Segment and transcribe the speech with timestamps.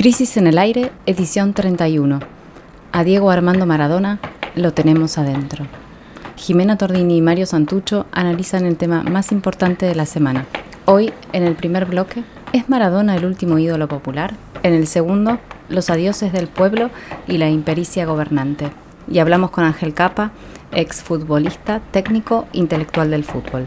[0.00, 2.20] Crisis en el aire, edición 31.
[2.90, 4.18] A Diego Armando Maradona
[4.54, 5.66] lo tenemos adentro.
[6.36, 10.46] Jimena Tordini y Mario Santucho analizan el tema más importante de la semana.
[10.86, 12.24] Hoy, en el primer bloque,
[12.54, 14.32] ¿es Maradona el último ídolo popular?
[14.62, 16.88] En el segundo, los adioses del pueblo
[17.28, 18.70] y la impericia gobernante.
[19.06, 20.30] Y hablamos con Ángel Capa,
[20.72, 23.66] exfutbolista, técnico, intelectual del fútbol.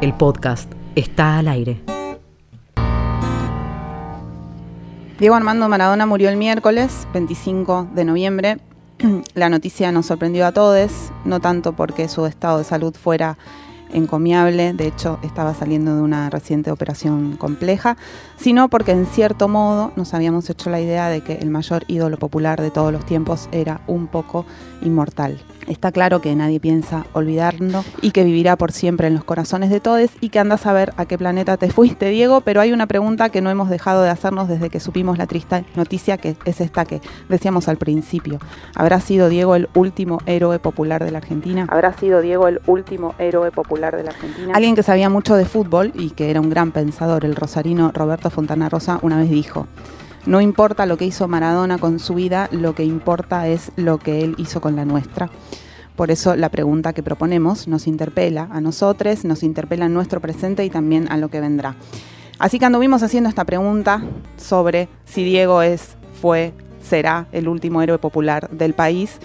[0.00, 1.97] El podcast está al aire.
[5.18, 8.58] Diego Armando Maradona murió el miércoles 25 de noviembre.
[9.34, 10.92] La noticia nos sorprendió a todos,
[11.24, 13.36] no tanto porque su estado de salud fuera
[13.92, 17.96] encomiable, de hecho estaba saliendo de una reciente operación compleja,
[18.36, 22.16] sino porque en cierto modo nos habíamos hecho la idea de que el mayor ídolo
[22.16, 24.46] popular de todos los tiempos era un poco
[24.82, 25.40] inmortal.
[25.68, 29.80] Está claro que nadie piensa olvidarlo y que vivirá por siempre en los corazones de
[29.80, 32.86] todos y que andas a ver a qué planeta te fuiste, Diego, pero hay una
[32.86, 36.60] pregunta que no hemos dejado de hacernos desde que supimos la triste noticia, que es
[36.62, 38.38] esta que decíamos al principio.
[38.74, 41.66] ¿Habrá sido Diego el último héroe popular de la Argentina?
[41.68, 44.54] ¿Habrá sido Diego el último héroe popular de la Argentina?
[44.54, 48.30] Alguien que sabía mucho de fútbol y que era un gran pensador, el rosarino Roberto
[48.30, 49.66] Fontana Rosa, una vez dijo,
[50.26, 54.22] no importa lo que hizo Maradona con su vida, lo que importa es lo que
[54.22, 55.30] él hizo con la nuestra.
[55.98, 60.64] Por eso la pregunta que proponemos nos interpela a nosotros, nos interpela en nuestro presente
[60.64, 61.74] y también a lo que vendrá.
[62.38, 64.04] Así que anduvimos haciendo esta pregunta
[64.36, 69.18] sobre si Diego es, fue, será el último héroe popular del país.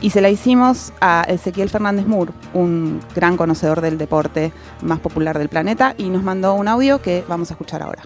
[0.00, 5.38] Y se la hicimos a Ezequiel Fernández Moore, un gran conocedor del deporte más popular
[5.38, 8.02] del planeta, y nos mandó un audio que vamos a escuchar ahora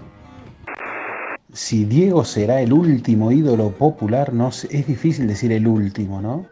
[1.53, 4.31] si Diego será el último ídolo popular,
[4.69, 6.47] es difícil decir el último, ¿no?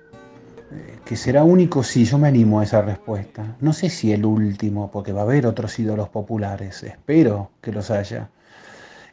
[1.05, 3.57] Que será único, sí, yo me animo a esa respuesta.
[3.61, 7.91] No sé si el último, porque va a haber otros ídolos populares, espero que los
[7.91, 8.31] haya.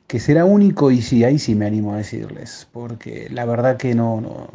[0.08, 3.96] Que será único y sí, ahí sí me animo a decirles, porque la verdad que
[3.96, 4.50] no, no,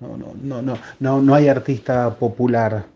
[0.00, 2.86] no, no, no, no, no, no hay artista popular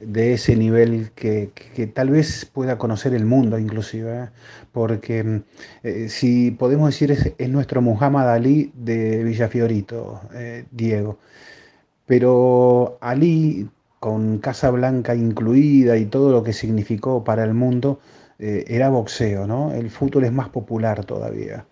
[0.00, 1.50] de ese nivel que,
[1.94, 4.28] tal vez pueda conocer el mundo inclusive, ¿eh?
[4.72, 5.42] porque
[5.82, 11.18] eh, si podemos decir es, nuestro Muhammad Ali de Villafiorito, eh, Diego,
[12.08, 13.68] pero Ali
[14.00, 18.00] con Casa Blanca incluida y todo lo que significó para el mundo,
[18.40, 19.72] era boxeo, ¿no?
[19.74, 21.66] El fútbol es más popular todavía.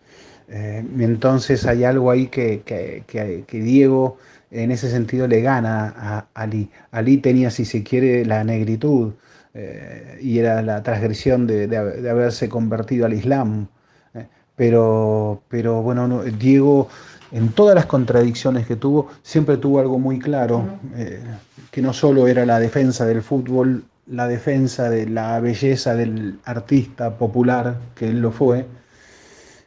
[0.48, 4.18] entonces hay algo ahí que, que Diego
[4.50, 6.70] en ese sentido le gana a Ali.
[6.90, 9.14] Ali tenía, si se quiere, la negritud
[9.54, 13.68] eh, y era la transgresión de, haberse convertido al Islam.
[14.14, 16.88] Eh, pero, pero bueno, Diego,
[17.32, 20.64] en todas las contradicciones que tuvo, siempre tuvo algo muy claro,
[20.96, 21.22] eh,
[21.70, 27.16] que no solo era la defensa del fútbol, la defensa de la belleza del artista
[27.18, 28.66] popular, que él lo fue,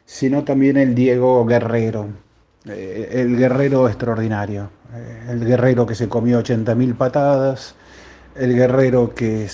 [0.06, 2.08] sino también el Diego guerrero
[2.68, 7.74] eh, el guerrero extraordinario, eh, el guerrero que se comió 80.000 patadas,
[8.36, 9.48] el guerrero que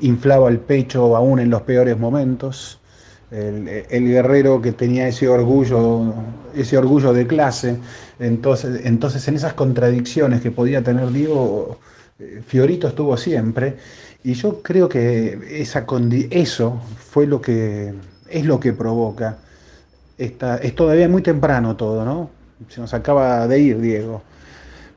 [0.00, 2.78] inflaba el pecho aún en los peores momentos,
[3.32, 6.12] el, guerrero que tenía ese orgullo,
[6.54, 7.76] ese orgullo de clase.
[8.18, 11.78] Entonces, entonces en esas contradicciones que podía tener Diego,
[12.18, 13.76] eh, Fiorito estuvo siempre.
[14.24, 15.84] Y yo creo que esa
[16.30, 17.92] eso fue lo que
[18.28, 19.38] es lo que provoca.
[20.18, 22.30] Es todavía muy temprano todo, ¿no?
[22.68, 24.22] Se nos acaba de ir Diego.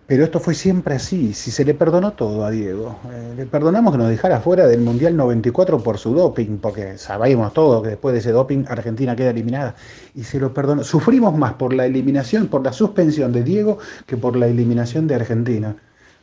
[0.07, 2.99] Pero esto fue siempre así, si se le perdonó todo a Diego.
[3.11, 7.53] Eh, le perdonamos que nos dejara fuera del Mundial 94 por su doping, porque sabíamos
[7.53, 9.75] todo que después de ese doping Argentina queda eliminada.
[10.13, 10.83] Y se lo perdonó.
[10.83, 15.15] Sufrimos más por la eliminación, por la suspensión de Diego, que por la eliminación de
[15.15, 15.75] Argentina.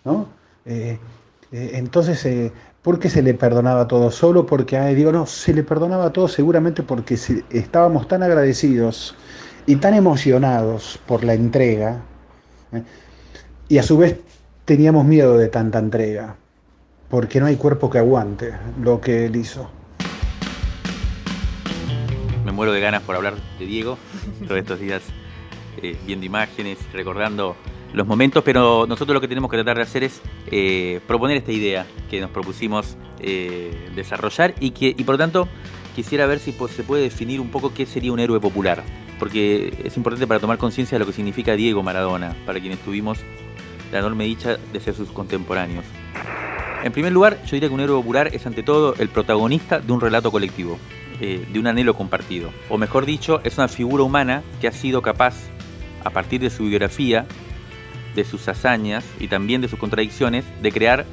[0.05, 0.29] ¿no?
[0.65, 0.99] Eh,
[1.51, 4.13] eh, entonces, ¿por qué se le perdonaba todo?
[4.13, 7.19] Solo porque a Diego no, se le perdonaba todo seguramente porque
[7.51, 9.17] estábamos tan agradecidos
[9.67, 12.01] y tan emocionados por la entrega.
[13.73, 14.19] Y a su vez
[14.67, 16.37] teníamos miedo de tanta entrega,
[17.09, 19.71] porque no hay cuerpo que aguante lo que él hizo.
[22.45, 23.97] Me muero de ganas por hablar de Diego
[24.47, 25.01] todos estos días,
[25.81, 27.57] eh, viendo imágenes, recordando
[27.95, 30.21] los momentos, pero nosotros lo que tenemos que tratar de hacer es
[30.51, 32.99] eh, proponer esta idea que nos propusimos
[33.95, 35.49] desarrollar y que, y por lo tanto,
[35.95, 38.83] quisiera ver si se puede definir un poco qué sería un héroe popular
[39.23, 43.21] porque es importante para tomar conciencia de lo que significa Diego Maradona, para quienes tuvimos
[43.93, 45.85] la enorme dicha de ser sus contemporáneos.
[46.83, 49.93] En primer lugar, yo diría que un héroe popular es ante todo el protagonista de
[49.93, 50.79] un relato colectivo,
[51.21, 52.51] eh, de un anhelo compartido.
[52.69, 55.35] O mejor dicho, es una figura humana que ha sido capaz,
[56.05, 57.27] a partir de su biografía,
[58.17, 61.07] de sus hazañas y también de sus contradicciones, de crear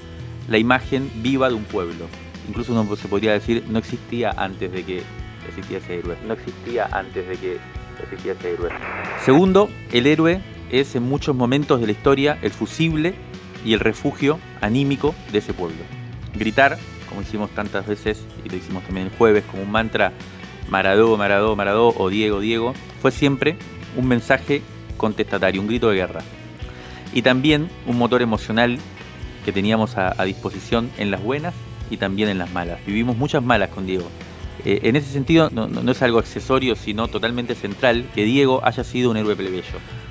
[0.48, 2.08] la imagen viva de un pueblo.
[2.48, 5.04] Incluso uno se podría decir no existía antes de que
[5.48, 6.18] existía ese héroe.
[6.26, 7.58] No existía antes de que
[8.02, 8.70] existía ese héroe.
[9.24, 10.42] Segundo, el héroe
[10.72, 13.14] es en muchos momentos de la historia el fusible
[13.66, 15.78] y el refugio anímico de ese pueblo.
[16.36, 16.78] Gritar,
[17.08, 20.14] como hicimos tantas veces y lo hicimos también el jueves como un mantra,
[20.70, 23.58] Maradó, Maradó, Maradó o Diego, Diego, fue siempre
[23.98, 24.62] un mensaje
[24.98, 26.22] contestatario, un grito de guerra.
[27.14, 28.78] Y también un motor emocional
[29.44, 31.56] que teníamos a, disposición en las buenas
[31.90, 32.80] y también en las malas.
[32.86, 34.08] Vivimos muchas malas con Diego.
[34.64, 38.84] Eh, en ese sentido, no, no, es algo accesorio, sino totalmente central que Diego haya
[38.84, 39.64] sido un héroe plebeyo,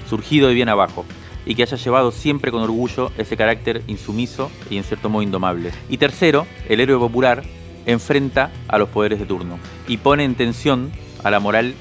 [0.09, 1.05] surgido de bien abajo,
[1.47, 5.71] y que haya llevado siempre con orgullo ese carácter insumiso y en cierto modo indomable.
[5.89, 7.43] Y tercero, el héroe popular
[7.87, 10.93] enfrenta a los poderes de turno y pone en tensión
[11.25, 11.75] a la moral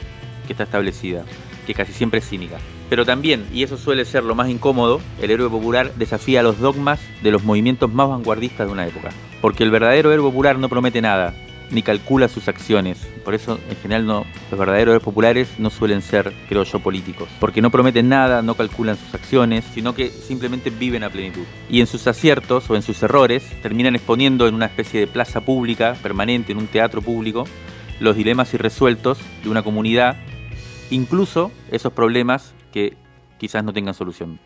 [0.46, 1.26] que está establecida,
[1.66, 2.58] que casi siempre es cínica.
[2.90, 7.02] Pero también, y eso suele ser lo más incómodo, el héroe popular desafía los dogmas
[7.22, 9.10] de los movimientos más vanguardistas de una época.
[9.42, 11.34] Porque el verdadero héroe popular no promete nada,
[11.72, 13.00] ni calcula sus acciones.
[13.24, 14.25] Por eso, en general, los
[14.60, 17.30] verdaderos populares no suelen ser, creo yo, políticos.
[17.40, 21.44] Porque no prometen nada, no calculan sus acciones, sino que simplemente viven a plenitud.
[21.69, 25.42] Y en sus aciertos o en sus errores terminan exponiendo en una especie de plaza
[25.42, 27.46] pública permanente, en un teatro público,
[28.00, 30.18] los dilemas irresueltos de una comunidad,
[30.90, 32.96] incluso esos problemas que
[33.38, 34.40] quizás no tengan solución.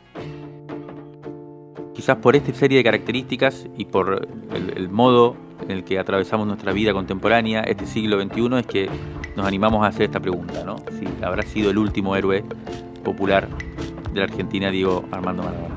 [1.94, 6.74] Quizás por esta serie de características y por el, modo en el que atravesamos nuestra
[6.74, 8.90] vida contemporánea, este siglo XXI, es que
[9.36, 10.78] nos animamos a hacer esta pregunta, ¿no?
[11.00, 12.44] Si habrá sido el último héroe
[13.04, 13.48] popular
[14.14, 15.76] de la Argentina, Diego Armando Maradona.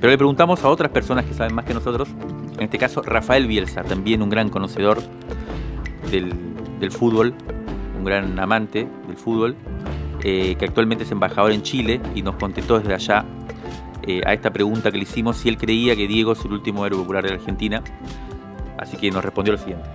[0.00, 2.08] Pero le preguntamos a otras personas que saben más que nosotros,
[2.56, 4.98] en este caso Rafael Bielsa, también un gran conocedor
[6.10, 7.34] del, fútbol,
[7.98, 9.56] un gran amante del fútbol,
[10.22, 13.24] eh, que actualmente es embajador en Chile y nos contestó desde allá
[14.06, 16.84] eh, a esta pregunta que le hicimos si él creía que Diego es el último
[16.84, 17.82] héroe popular de la Argentina.
[18.78, 19.88] Así que nos respondió lo siguiente.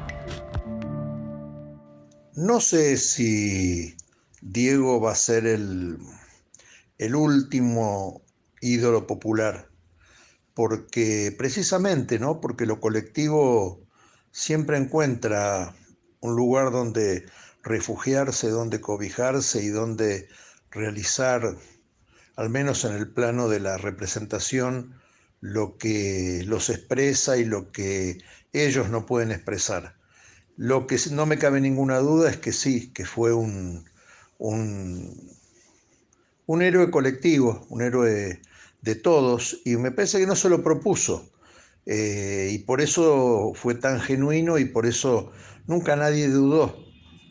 [2.34, 3.98] No sé si
[4.42, 5.98] Diego va a ser el,
[6.98, 8.22] el último
[8.62, 9.70] ídolo popular,
[10.54, 12.40] porque precisamente, ¿no?
[12.40, 13.82] Porque lo colectivo
[14.32, 15.76] siempre encuentra
[16.22, 17.26] un lugar donde
[17.64, 20.28] refugiarse, donde cobijarse y donde
[20.72, 21.56] realizar,
[22.36, 24.99] al menos en el plano de la representación,
[25.42, 28.20] lo que los expresa y lo que
[28.54, 29.96] ellos no pueden expresar.
[30.58, 33.86] Lo que no me cabe ninguna duda es que sí, que fue un,
[34.38, 35.32] un,
[36.62, 38.42] héroe colectivo, un héroe
[38.82, 41.32] de todos, y me parece que no se lo propuso.
[41.86, 45.32] Eh, y por eso fue tan genuino y por eso
[45.66, 46.78] nunca nadie dudó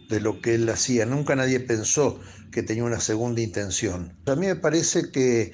[0.08, 1.04] de lo que él hacía.
[1.06, 2.18] Nunca nadie pensó
[2.50, 4.16] que tenía una segunda intención.
[4.26, 5.52] A mí me parece que,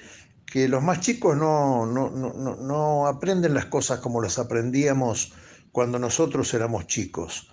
[0.53, 5.33] los más chicos no, no, aprenden las cosas como las aprendíamos
[5.73, 7.51] cuando nosotros éramos chicos.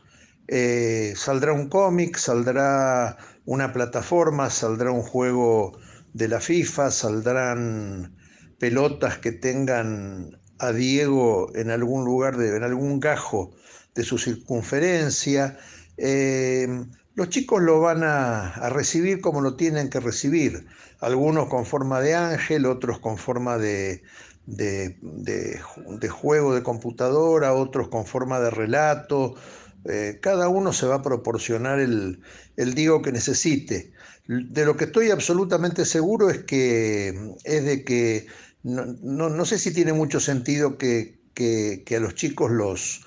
[0.47, 5.79] Eh, saldrá un cómic, saldrá una plataforma, saldrá un juego
[6.13, 8.15] de la FIFA, saldrán
[8.59, 13.51] pelotas que tengan a Diego en algún lugar, de, en algún gajo
[13.95, 15.57] de su circunferencia,
[15.97, 16.67] eh,
[17.15, 20.65] los chicos lo van a, recibir como lo tienen que recibir,
[20.99, 24.03] algunos con forma de ángel, otros con forma de,
[24.45, 29.35] de, juego de computadora, otros con forma de relato.
[29.85, 32.21] Eh, cada uno se va a proporcionar el,
[32.55, 33.93] el Diego que necesite.
[34.27, 38.27] De lo que estoy absolutamente seguro es que es de que
[38.63, 43.01] no, sé si tiene mucho sentido que, que, a los chicos los,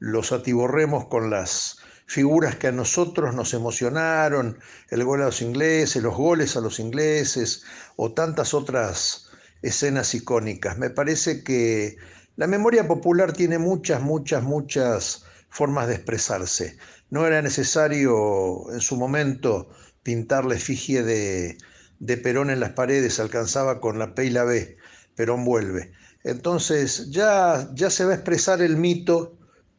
[0.00, 4.58] los atiborremos con las figuras que a nosotros nos emocionaron,
[4.90, 7.64] el gol a los ingleses, los goles a los ingleses
[7.96, 9.28] o tantas otras
[9.62, 10.78] escenas icónicas.
[10.78, 11.96] Me parece que
[12.36, 16.78] la memoria popular tiene muchas, muchas, muchas formas de expresarse.
[17.10, 19.68] No era necesario en su momento
[20.02, 21.58] pintar la efigie de,
[21.98, 24.76] de Perón en las paredes, alcanzaba con la P y la B,
[25.16, 25.92] Perón vuelve.
[26.22, 29.35] Entonces ya, ya se va a expresar el mito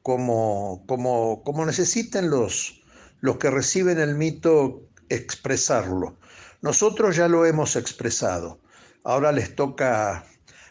[0.07, 2.81] como, como, como necesiten los,
[3.19, 6.17] los que reciben el mito expresarlo.
[6.61, 8.61] Nosotros ya lo hemos expresado.
[9.03, 10.23] Ahora les toca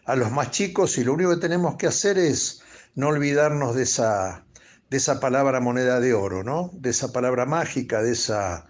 [0.07, 2.62] a los más chicos y lo único que tenemos que hacer es
[2.95, 4.47] no olvidarnos de esa,
[4.88, 6.71] de esa palabra moneda de oro, ¿no?
[6.73, 8.66] De esa palabra mágica, de, esa,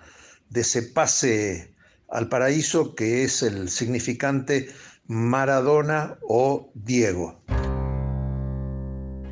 [0.51, 1.77] de ese pase
[2.09, 4.69] al paraíso que es el significante
[5.07, 7.41] Maradona o Diego.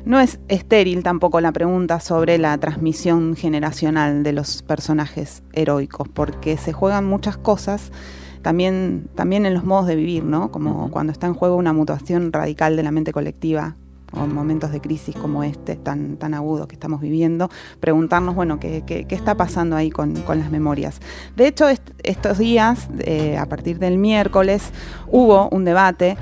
[0.05, 6.57] No es estéril tampoco la pregunta sobre la transmisión generacional de los personajes heroicos, porque
[6.57, 7.91] se juegan muchas cosas
[8.43, 10.51] también, también en los modos de vivir, ¿no?
[10.51, 13.77] Como cuando está en juego una mutación radical de la mente colectiva,
[14.13, 18.83] o momentos de crisis como este tan, tan agudo que estamos viviendo, preguntarnos, bueno, qué,
[18.85, 20.99] qué, está pasando ahí con, con, las memorias.
[21.35, 21.65] De hecho,
[22.03, 24.71] estos días, eh, a partir del miércoles,
[25.07, 26.15] hubo un debate.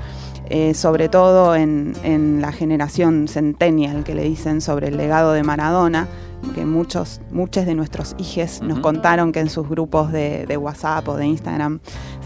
[0.50, 5.42] Eh, sobre todo en, en, la generación centennial que le dicen sobre el legado de
[5.42, 6.06] Maradona,
[6.52, 11.16] que muchos, muchos de nuestros hijos nos contaron que en sus grupos de, WhatsApp o
[11.16, 11.80] de Instagram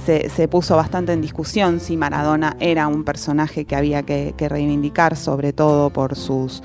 [0.05, 5.53] se, puso bastante en discusión si Maradona era un personaje que había que reivindicar, sobre
[5.53, 6.63] todo por sus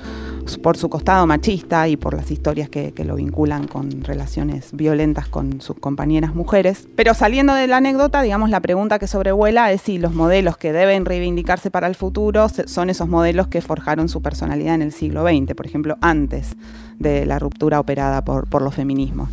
[0.62, 5.60] por su costado machista y por las historias que, lo vinculan con relaciones violentas con
[5.60, 6.88] sus compañeras mujeres.
[6.96, 10.72] Pero saliendo de la anécdota, digamos, la pregunta que sobrevuela es si los modelos que
[10.72, 15.22] deben reivindicarse para el futuro son esos modelos que forjaron su personalidad en el siglo
[15.22, 16.56] XX, por ejemplo, antes
[16.98, 19.28] de la ruptura operada por, los feminismos,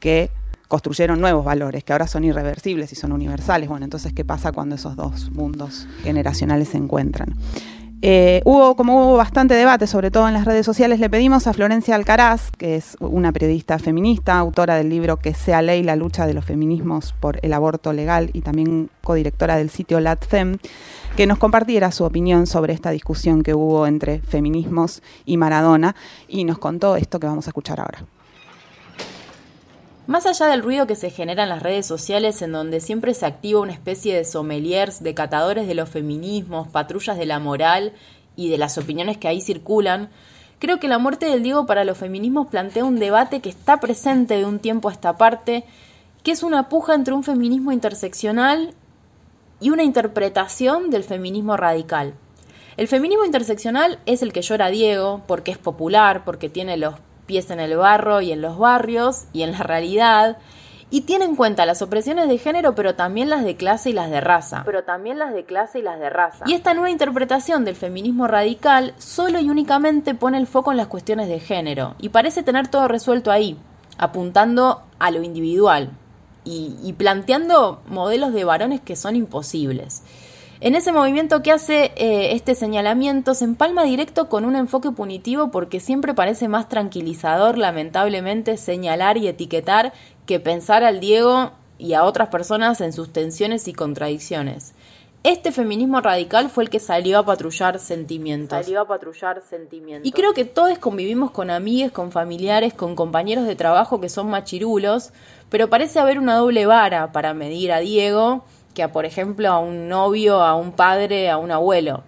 [0.00, 0.30] que
[0.68, 3.68] construyeron nuevos valores que ahora son irreversibles y son universales.
[3.68, 7.34] Bueno, entonces, ¿qué pasa cuando esos dos mundos generacionales se encuentran?
[8.02, 11.54] Eh, hubo, como hubo bastante debate, sobre todo en las redes sociales, le pedimos a
[11.54, 16.26] Florencia Alcaraz, que es una periodista feminista, autora del libro Que sea ley la lucha
[16.26, 20.58] de los feminismos por el aborto legal y también codirectora del sitio LatFem,
[21.16, 25.96] que nos compartiera su opinión sobre esta discusión que hubo entre feminismos y Maradona
[26.28, 28.04] y nos contó esto que vamos a escuchar ahora.
[30.06, 33.26] Más allá del ruido que se genera en las redes sociales en donde siempre se
[33.26, 37.92] activa una especie de sommeliers, de catadores de los feminismos, patrullas de la moral
[38.36, 40.10] y de las opiniones que ahí circulan,
[40.60, 44.36] creo que la muerte del Diego para los feminismos plantea un debate que está presente
[44.36, 45.64] de un tiempo a esta parte,
[46.22, 48.74] que es una puja entre un feminismo interseccional
[49.58, 52.14] y una interpretación del feminismo radical.
[52.76, 56.94] El feminismo interseccional es el que llora Diego porque es popular, porque tiene los
[57.26, 60.38] pies en el barro y en los barrios y en la realidad,
[60.88, 64.08] y tiene en cuenta las opresiones de género, pero también las de clase y las
[64.08, 64.62] de raza.
[64.64, 66.44] Pero también las de clase y las de raza.
[66.46, 70.86] Y esta nueva interpretación del feminismo radical solo y únicamente pone el foco en las
[70.86, 73.58] cuestiones de género, y parece tener todo resuelto ahí,
[73.98, 75.90] apuntando a lo individual
[76.44, 80.02] y, y planteando modelos de varones que son imposibles.
[80.60, 85.50] En ese movimiento que hace eh, este señalamiento se empalma directo con un enfoque punitivo
[85.50, 89.92] porque siempre parece más tranquilizador, lamentablemente, señalar y etiquetar
[90.24, 94.72] que pensar al Diego y a otras personas en sus tensiones y contradicciones.
[95.24, 98.64] Este feminismo radical fue el que salió a patrullar sentimientos.
[98.64, 100.08] Salió a patrullar sentimientos.
[100.08, 104.30] Y creo que todos convivimos con amigues, con familiares, con compañeros de trabajo que son
[104.30, 105.12] machirulos,
[105.50, 108.44] pero parece haber una doble vara para medir a Diego
[108.76, 112.04] que a, por ejemplo, a un novio, a un padre, a un abuelo.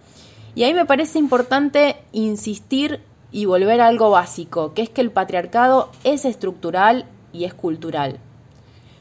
[0.54, 3.00] Y ahí me parece importante insistir
[3.32, 8.18] y volver a algo básico, que es que el patriarcado es estructural y es cultural.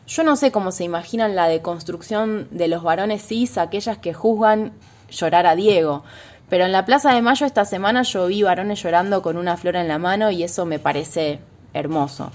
[0.07, 4.71] Yo no sé cómo se imaginan la deconstrucción de los varones cis, aquellas que juzgan
[5.09, 6.03] llorar a Diego,
[6.49, 9.75] pero en la Plaza de Mayo esta semana yo vi varones llorando con una flor
[9.75, 11.39] en la mano y eso me parece
[11.73, 12.31] hermoso,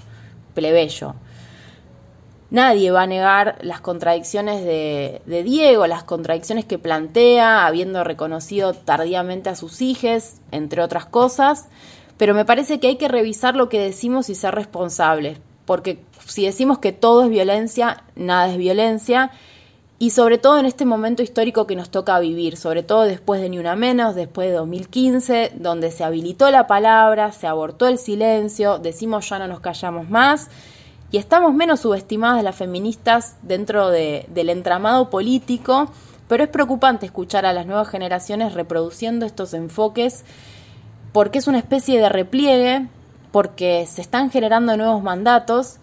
[0.53, 1.15] plebeyo.
[2.53, 9.49] Nadie va a negar las contradicciones de, Diego, las contradicciones que plantea, habiendo reconocido tardíamente
[9.49, 11.67] a sus hijos, entre otras cosas,
[12.15, 16.45] pero me parece que hay que revisar lo que decimos y ser responsables, porque si
[16.45, 19.31] decimos que todo es violencia, nada es violencia,
[19.97, 23.49] y sobre todo en este momento histórico que nos toca vivir, sobre todo después de
[23.49, 28.77] Ni Una Menos, después de 2015, donde se habilitó la palabra, se abortó el silencio,
[28.77, 30.51] decimos ya no nos callamos más,
[31.13, 35.91] y estamos menos subestimadas las feministas dentro del entramado político,
[36.27, 40.25] pero es preocupante escuchar a las nuevas generaciones reproduciendo estos enfoques
[41.11, 42.87] porque es una especie de repliegue,
[43.31, 45.77] porque se están generando nuevos mandatos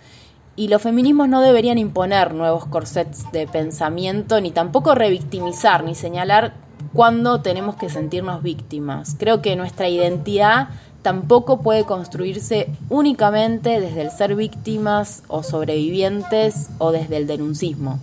[0.56, 6.54] y los feminismos no deberían imponer nuevos corsets de pensamiento, ni tampoco revictimizar, ni señalar
[6.92, 9.14] cuándo tenemos que sentirnos víctimas.
[9.16, 10.70] Creo que nuestra identidad
[11.02, 17.98] tampoco puede construirse únicamente desde el ser víctimas o sobrevivientes o desde el denuncismo.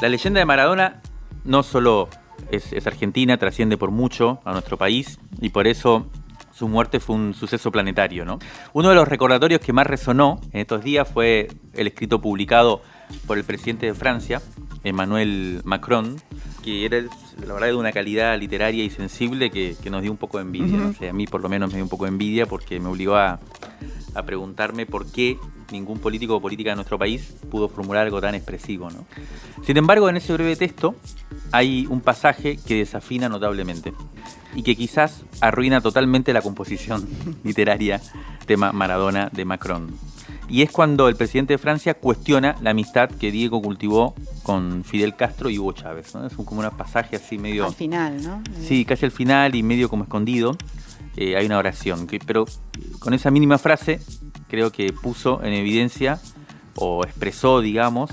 [0.00, 1.02] La leyenda de Maradona
[1.44, 2.08] no solo
[2.50, 6.06] es, argentina, trasciende por mucho a nuestro país y por eso
[6.52, 8.24] su muerte fue un suceso planetario.
[8.24, 8.38] ¿no?
[8.72, 12.80] Uno de los recordatorios que más resonó en estos días fue el escrito publicado
[13.26, 14.40] por el presidente de Francia,
[14.84, 16.16] Emmanuel Macron,
[16.62, 20.38] que era la verdad de una calidad literaria y sensible que, nos dio un poco
[20.38, 20.92] de envidia.
[21.08, 23.40] a mí por lo menos me dio un poco de envidia porque me obligó a,
[24.26, 25.38] preguntarme por qué
[25.70, 28.88] ningún político o política de nuestro país pudo formular algo tan expresivo.
[29.62, 30.96] Sin embargo, en ese breve texto
[31.52, 33.92] hay un pasaje que desafina notablemente
[34.54, 37.08] y que quizás arruina totalmente la composición
[37.44, 38.00] literaria
[38.46, 39.90] tema Maradona de Macron
[40.50, 45.14] y es cuando el presidente de Francia cuestiona la amistad que Diego cultivó con Fidel
[45.14, 46.12] Castro y Hugo Chávez.
[46.14, 46.26] ¿no?
[46.26, 47.66] Es un, como un pasaje así medio...
[47.66, 48.42] Al final, ¿no?
[48.60, 50.56] Sí, casi al final y medio como escondido.
[51.16, 52.46] eh, hay una oración, que, pero
[52.98, 54.00] con esa mínima frase
[54.48, 56.18] creo que puso en evidencia
[56.74, 58.10] o expresó, digamos,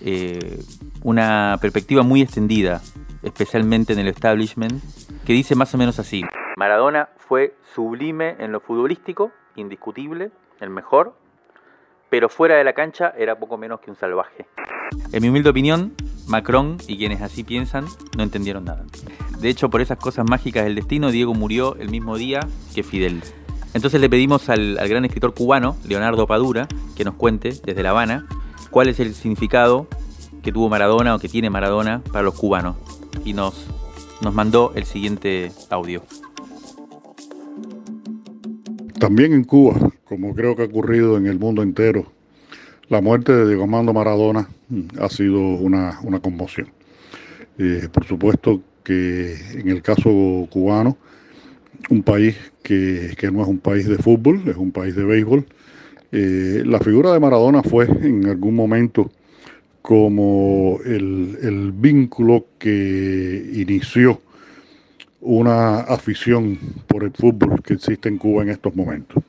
[0.00, 0.62] eh,
[1.02, 2.82] una perspectiva muy extendida,
[3.22, 4.80] especialmente en el establishment,
[5.24, 6.22] que dice más o menos así.
[6.56, 11.16] Maradona fue sublime en lo futbolístico, indiscutible, el mejor,
[12.14, 14.46] pero fuera de la cancha era poco menos que un salvaje.
[15.10, 15.94] En mi humilde opinión,
[16.28, 18.84] Macron y quienes así piensan no entendieron nada.
[19.40, 22.38] De hecho, por esas cosas mágicas del destino, Diego murió el mismo día
[22.72, 23.20] que Fidel.
[23.74, 28.28] Entonces le pedimos al, gran escritor cubano, Leonardo Padura, que nos cuente desde La Habana
[28.70, 29.88] cuál es el significado
[30.44, 32.76] que tuvo Maradona o que tiene Maradona para los cubanos.
[33.24, 33.66] Y nos,
[34.20, 36.04] nos mandó el siguiente audio.
[39.04, 42.10] También en Cuba, como creo que ha ocurrido en el mundo entero,
[42.88, 46.68] la muerte de Diego Armando Maradona mm, ha sido una, una conmoción.
[47.58, 50.96] Eh, por supuesto que en el caso cubano,
[51.90, 55.44] un país que, que no es un país de fútbol, es un país de béisbol,
[56.10, 59.10] eh, la figura de Maradona fue en algún momento
[59.82, 64.22] como el, el vínculo que inició
[65.24, 69.22] una afición por el fútbol que existe en Cuba en estos momentos.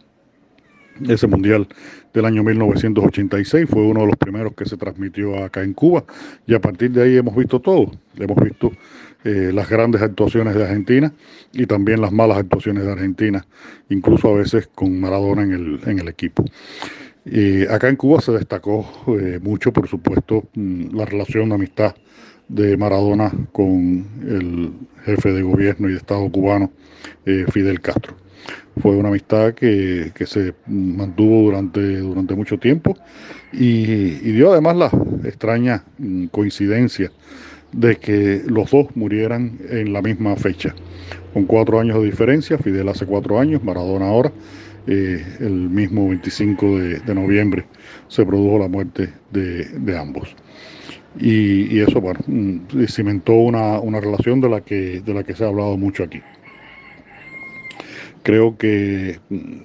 [1.07, 1.67] Ese mundial
[2.13, 6.05] del año 1986 fue uno de los primeros que se transmitió acá en Cuba
[6.45, 7.91] y a partir de ahí hemos visto todo.
[8.17, 8.71] Hemos visto
[9.23, 11.11] eh, las grandes actuaciones de Argentina
[11.51, 13.45] y también las malas actuaciones de Argentina,
[13.89, 16.45] incluso a veces con Maradona en el, en el equipo.
[17.25, 18.87] Eh, acá en Cuba se destacó
[19.19, 21.95] eh, mucho, por supuesto, mm, la relación de amistad
[22.47, 24.71] de Maradona con el
[25.05, 26.71] jefe de gobierno y de Estado cubano,
[27.25, 28.15] eh, Fidel Castro.
[28.81, 32.97] Fue una amistad que, que se mantuvo durante, durante mucho tiempo
[33.53, 34.91] y, y dio además la
[35.23, 37.11] extraña mm, coincidencia
[37.71, 40.73] de que los dos murieran en la misma fecha,
[41.33, 44.31] con cuatro años de diferencia, Fidel hace cuatro años, Maradona ahora,
[44.87, 47.65] eh, el mismo 25 de, de, noviembre
[48.07, 50.35] se produjo la muerte de, de ambos.
[51.19, 55.45] Y, eso, bueno, mm, cimentó una, una, relación de la, que, de la que se
[55.45, 56.21] ha hablado mucho aquí.
[58.23, 59.57] Creo que, mm,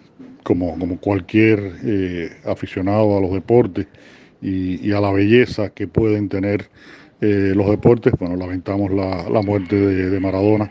[0.44, 3.86] como, como cualquier eh, aficionado a los deportes
[4.40, 6.68] y, a la belleza que pueden tener
[7.20, 10.70] eh, los deportes, bueno, lamentamos la, la muerte de, Maradona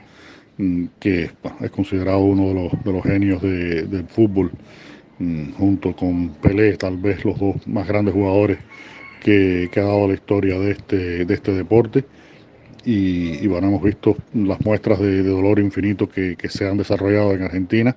[0.57, 1.29] mm, que
[1.61, 4.51] es considerado uno de los, genios de, del fútbol,
[5.57, 8.57] junto con Pelé, tal vez los dos más grandes jugadores
[9.21, 12.05] que, ha dado la historia de este, de este deporte.
[12.85, 17.95] Y, bueno, hemos visto las muestras de, dolor infinito que, se han desarrollado en Argentina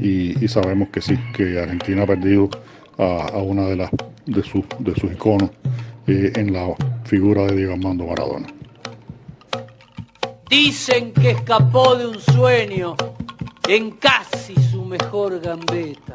[0.00, 2.50] y, sabemos que sí, que Argentina ha perdido
[2.98, 3.90] a, a una de, las,
[4.26, 5.50] de, sus, de sus iconos
[6.08, 6.68] eh, en la
[7.04, 8.46] figura de Diego Armando Maradona.
[10.48, 12.94] Dicen que escapó de un sueño
[13.68, 16.14] en casi su mejor gambeta.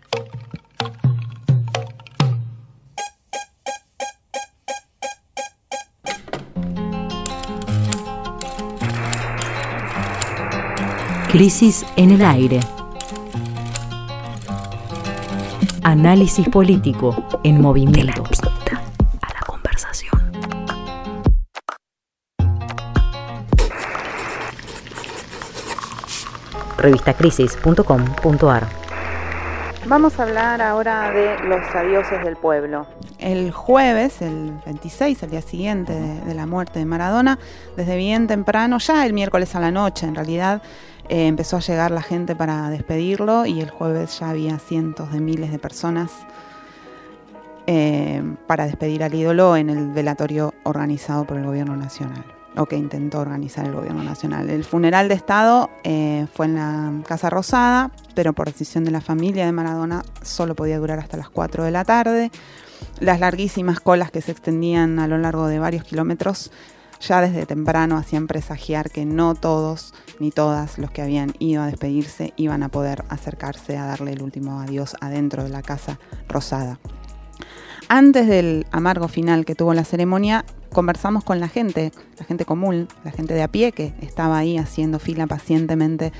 [11.41, 12.59] Crisis en el aire.
[15.81, 18.23] Análisis político en movimiento.
[19.21, 20.21] A la conversación.
[26.77, 28.67] revistacrisis.com.ar
[29.87, 32.85] Vamos a hablar ahora de los adioses del pueblo.
[33.17, 37.39] El jueves, el 26, el día siguiente de, de, la muerte de Maradona,
[37.75, 40.61] desde bien temprano, ya el miércoles a la noche en realidad,
[41.11, 45.19] eh, empezó a llegar la gente para despedirlo y el jueves ya había cientos de
[45.19, 46.09] miles de personas
[47.67, 52.23] eh, para despedir al ídolo en el velatorio organizado por el gobierno nacional
[52.55, 54.49] o que intentó organizar el gobierno nacional.
[54.49, 59.01] El funeral de Estado eh, fue en la Casa Rosada, pero por decisión de la
[59.01, 62.31] familia de Maradona solo podía durar hasta las 4 de la tarde.
[63.01, 66.51] Las larguísimas colas que se extendían a lo largo de varios kilómetros
[67.01, 71.65] ya desde temprano hacían presagiar que no todos ni todas los que habían ido a
[71.65, 76.79] despedirse iban a poder acercarse a darle el último adiós adentro de la Casa Rosada.
[77.89, 82.87] antes del amargo final que tuvo la ceremonia, conversamos con la gente, la gente común,
[83.03, 86.13] la gente de a pie que estaba ahí haciendo fila pacientemente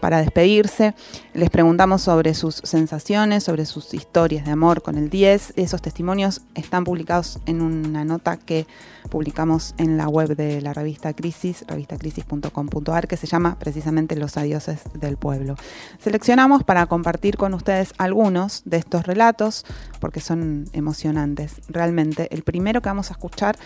[0.00, 0.94] para despedirse.
[1.32, 5.54] Les preguntamos sobre sus sensaciones, sobre sus historias de amor con el 10.
[5.56, 8.66] Esos testimonios están publicados en una nota que
[9.08, 14.80] publicamos en la web de la revista Crisis, revistacrisis.com.ar, que se llama precisamente Los Adioses
[14.94, 15.56] del Pueblo.
[15.98, 19.64] Seleccionamos para compartir con ustedes algunos de estos relatos,
[20.00, 21.60] porque son emocionantes.
[21.68, 23.56] Realmente, el primero que vamos a escuchar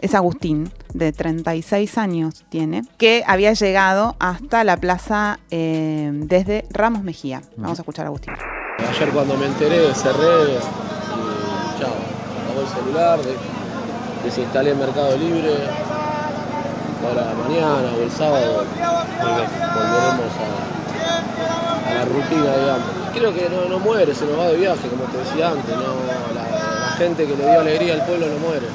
[0.00, 7.02] es Agustín, de 36 años tiene, que había llegado hasta la plaza eh, desde Ramos
[7.02, 7.42] Mejía.
[7.56, 8.34] Vamos a escuchar a Agustín.
[8.78, 11.94] Ayer cuando me enteré cerré y chao,
[12.44, 13.20] apagó el celular,
[14.24, 15.56] desinstalé Mercado Libre.
[17.04, 18.64] Ahora mañana o el sábado
[19.18, 23.02] volveremos a, a la rutina, digamos.
[23.12, 25.74] Creo que no, muere, se nos va de viaje, como te decía antes.
[25.76, 28.66] La, gente que le dio alegría al pueblo no muere,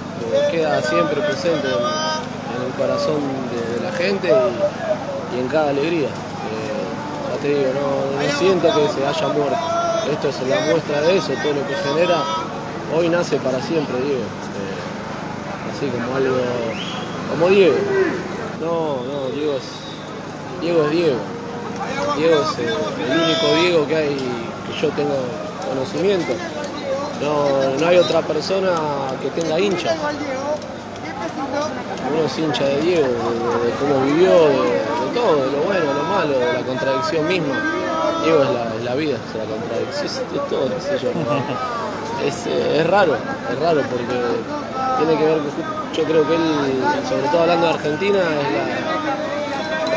[0.51, 3.21] queda siempre presente en, en el corazón
[3.53, 4.27] de, la gente
[5.33, 6.09] y, en cada alegría.
[6.09, 9.57] Eh, no, no siento que se haya muerto.
[10.11, 12.17] Esto es la muestra de eso, todo lo que genera
[12.95, 14.23] hoy nace para siempre, digo.
[15.77, 16.33] Así como algo
[17.29, 17.75] como Diego.
[18.59, 19.63] No, no, Diego es
[20.59, 21.17] Diego es Diego.
[22.17, 22.73] Diego es eh,
[23.05, 24.15] el único Diego que hay
[24.65, 25.13] que yo tengo
[25.69, 26.33] conocimiento.
[27.21, 28.73] No, no hay otra persona
[29.21, 29.93] que tenga hincha.
[32.11, 35.61] Uno es hincha de Diego, de, de, de cómo vivió, de, de, todo, de lo
[35.61, 37.53] bueno, de lo malo, de la contradicción misma.
[38.23, 41.09] Diego es la, es la vida, es la contradicción de todo, qué sé yo.
[42.25, 44.15] Es, eh, es raro, es raro porque
[44.97, 45.37] tiene que ver,
[45.95, 46.41] yo creo que él,
[47.07, 48.97] sobre todo hablando de Argentina, es la,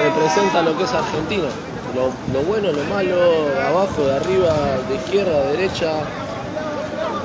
[0.04, 1.48] representa lo que es Argentina.
[1.94, 4.54] Lo, lo, bueno, lo malo, de abajo, de arriba,
[4.88, 5.92] de izquierda, de derecha,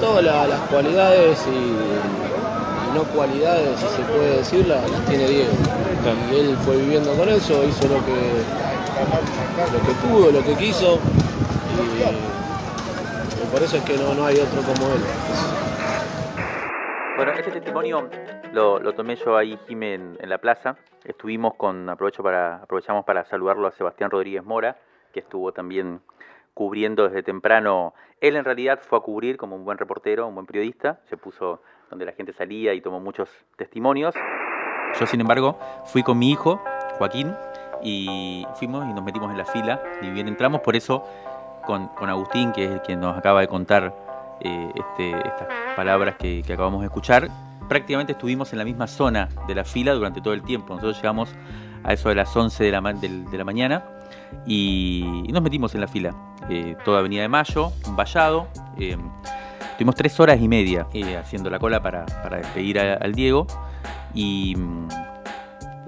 [0.02, 5.28] todas la, las cualidades y, y, no cualidades, si se puede decir, las, las tiene
[5.28, 5.52] Diego.
[6.32, 8.44] Y él fue viviendo con eso, hizo lo que,
[9.74, 11.00] lo que pudo, lo que quiso.
[11.68, 15.00] Y, y por eso es que no, no hay otro como él.
[17.16, 18.10] Bueno, ese testimonio
[18.52, 20.76] lo, tomé yo ahí, Jimé, en, la plaza.
[21.06, 24.78] Estuvimos con, aprovecho para, aprovechamos para saludarlo a Sebastián Rodríguez Mora,
[25.14, 26.02] que estuvo también
[26.54, 27.94] cubriendo desde temprano.
[28.20, 31.62] Él en realidad fue a cubrir como un buen reportero, un buen periodista, se puso
[31.90, 34.14] donde la gente salía y tomó muchos testimonios.
[35.00, 36.62] Yo, sin embargo, fui con mi hijo,
[36.98, 37.34] Joaquín,
[37.82, 41.06] y fuimos y nos metimos en la fila, y bien entramos, por eso
[41.66, 43.94] con, con Agustín, que es el que nos acaba de contar
[44.42, 47.30] eh, este, estas palabras que, acabamos de escuchar,
[47.68, 50.74] prácticamente estuvimos en la misma zona de la fila durante todo el tiempo.
[50.74, 51.30] Nosotros llegamos
[51.84, 53.84] a eso de las 11 de la, de, la mañana
[54.46, 56.16] y, nos metimos en la fila.
[56.50, 58.48] Eh, toda Avenida de Mayo, un vallado.
[58.78, 58.98] Eh,
[59.78, 63.48] tuvimos tres horas y media eh, haciendo la cola para, para despedir al Diego
[64.14, 64.88] y mm,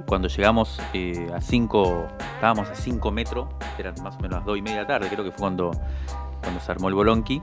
[0.08, 3.48] cuando llegamos eh, a 5, estábamos a 5 metros,
[3.78, 5.72] eran más o menos las 2 y media de la tarde, creo que fue cuando,
[6.42, 7.42] cuando se armó el bolonqui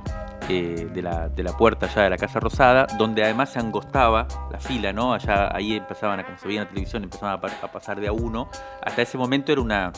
[0.49, 4.27] eh, de, la, de, la, puerta ya de la Casa Rosada, donde además se angostaba
[4.51, 5.15] la fila, ¿no?
[5.15, 8.09] Allá ahí empezaban, a, como se veía en la televisión, empezaban a, a pasar de
[8.09, 8.49] a uno.
[8.83, 9.93] Hasta ese momento era una,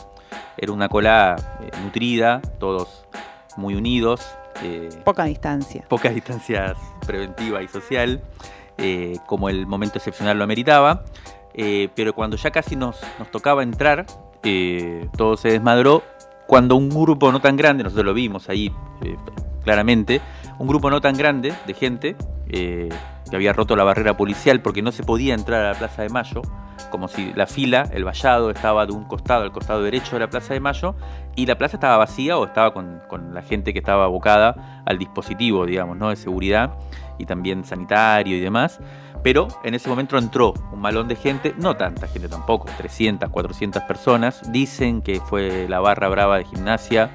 [0.56, 3.06] era una cola eh, nutrida, todos
[3.56, 4.26] muy unidos.
[4.62, 5.84] Eh, poca distancia.
[5.88, 8.22] Pocas distancias preventiva y social,
[8.78, 11.04] eh, como el momento excepcional lo ameritaba.
[11.54, 14.06] pero cuando ya casi nos, nos tocaba entrar,
[15.16, 16.02] todo se desmadró.
[16.46, 18.72] Cuando un grupo no tan grande, nosotros lo vimos ahí
[19.64, 20.20] claramente,
[20.58, 22.16] un grupo no tan grande de gente
[22.48, 22.88] eh,
[23.28, 26.08] que había roto la barrera policial porque no se podía entrar a la Plaza de
[26.08, 26.42] Mayo,
[26.90, 30.30] como si la fila, el vallado, estaba de un costado, al costado derecho de la
[30.30, 30.94] Plaza de Mayo,
[31.34, 34.98] y la plaza estaba vacía o estaba con, con la gente que estaba abocada al
[34.98, 36.10] dispositivo, digamos, ¿no?
[36.10, 36.78] de seguridad
[37.18, 38.80] y también sanitario y demás.
[39.22, 43.82] Pero en ese momento entró un malón de gente, no tanta gente tampoco, 300, 400
[43.82, 44.52] personas.
[44.52, 47.10] Dicen que fue la barra brava de gimnasia,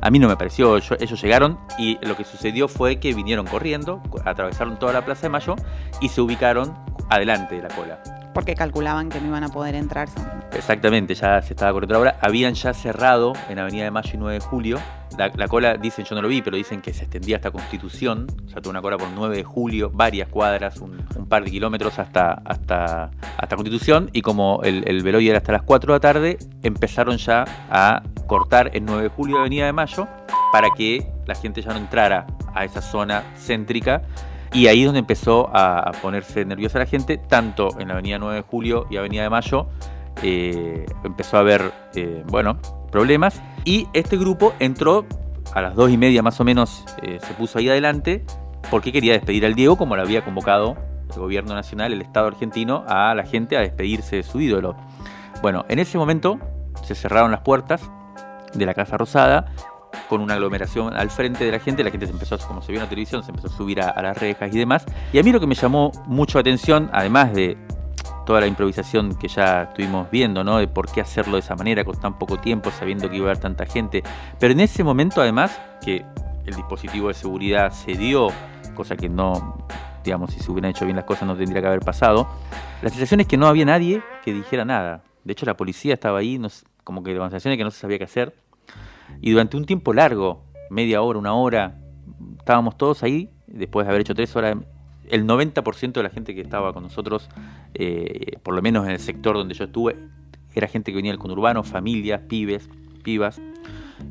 [0.00, 3.46] a mí no me pareció, yo, ellos llegaron y lo que sucedió fue que vinieron
[3.46, 5.56] corriendo, atravesaron toda la Plaza de Mayo
[6.00, 6.74] y se ubicaron
[7.08, 8.02] adelante de la cola.
[8.34, 10.08] Porque calculaban que no iban a poder entrar.
[10.52, 12.18] Exactamente, ya se estaba corriendo la hora.
[12.20, 14.78] Habían ya cerrado en Avenida de Mayo y 9 de Julio.
[15.18, 18.26] La, la, cola, dicen, yo no lo vi, pero dicen que se extendía hasta Constitución.
[18.46, 20.96] O sea, tuvo una cola por 9 de julio, varias cuadras, un,
[21.28, 24.08] par de kilómetros hasta, hasta, hasta Constitución.
[24.12, 28.02] Y como el, el velorio era hasta las 4 de la tarde, empezaron ya a
[28.26, 30.06] cortar en 9 de julio Avenida de Mayo
[30.52, 34.02] para que la gente ya no entrara a esa zona céntrica.
[34.52, 38.36] Y ahí es donde empezó a, ponerse nerviosa la gente, tanto en la Avenida 9
[38.36, 39.66] de Julio y Avenida de Mayo.
[40.22, 42.58] Eh, empezó a haber, eh, bueno,
[42.90, 43.42] problemas.
[43.64, 45.06] Y este grupo entró
[45.54, 48.24] a las 2 y media más o menos, eh, se puso ahí adelante.
[48.70, 50.76] porque quería despedir al Diego como lo había convocado
[51.14, 54.76] el gobierno nacional, el Estado argentino, a la gente a despedirse de su ídolo.
[55.42, 56.38] Bueno, en ese momento
[56.82, 57.80] se cerraron las puertas
[58.52, 59.46] de la Casa Rosada
[60.08, 62.80] con una aglomeración al frente de la gente, la gente se empezó, como se vio
[62.80, 64.84] en la televisión, se empezó a subir a, a las rejas y demás.
[65.12, 67.56] Y a mí lo que me llamó mucho atención, además de
[68.28, 70.58] toda la improvisación que ya estuvimos viendo, ¿no?
[70.58, 73.30] De por qué hacerlo de esa manera con tan poco tiempo, sabiendo que iba a
[73.30, 74.02] haber tanta gente.
[74.38, 76.04] Pero en ese momento, además, que
[76.44, 78.28] el dispositivo de seguridad se dio,
[78.74, 79.66] cosa que no,
[80.04, 82.28] digamos, si se hubieran hecho bien las cosas no tendría que haber pasado.
[82.82, 85.04] La sensación es que no había nadie que dijera nada.
[85.24, 86.38] De hecho, la policía estaba ahí,
[86.84, 88.36] como que la sensación es que no se sabía qué hacer.
[89.22, 91.78] Y durante un tiempo largo, media hora, una hora,
[92.38, 94.58] estábamos todos ahí, después de haber hecho tres horas,
[95.10, 97.28] el 90% de la gente que estaba con nosotros,
[97.74, 99.96] eh, por lo menos en el sector donde yo estuve,
[100.54, 102.68] era gente que venía del conurbano, familias, pibes,
[103.02, 103.40] pibas,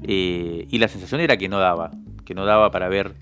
[0.03, 1.91] eh, y la sensación era que no daba,
[2.25, 3.13] que no daba para ver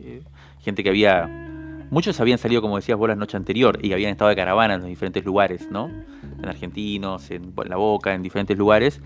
[0.00, 0.22] eh,
[0.60, 1.42] gente que había...
[1.88, 4.84] Muchos habían salido, como decías vos, la noche anterior y habían estado de caravana en
[4.86, 5.86] diferentes lugares, ¿no?
[5.86, 9.00] En argentinos, en, en La Boca, en diferentes lugares,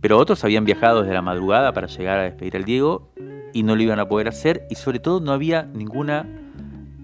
[0.00, 3.10] pero otros habían viajado desde la madrugada para llegar a despedir al Diego
[3.52, 6.26] y no lo iban a poder hacer y sobre todo no había ninguna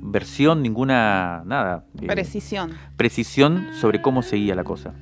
[0.07, 1.85] versión, ninguna nada.
[2.01, 2.73] eh, precisión.
[2.97, 4.95] Precisión sobre cómo seguía la cosa.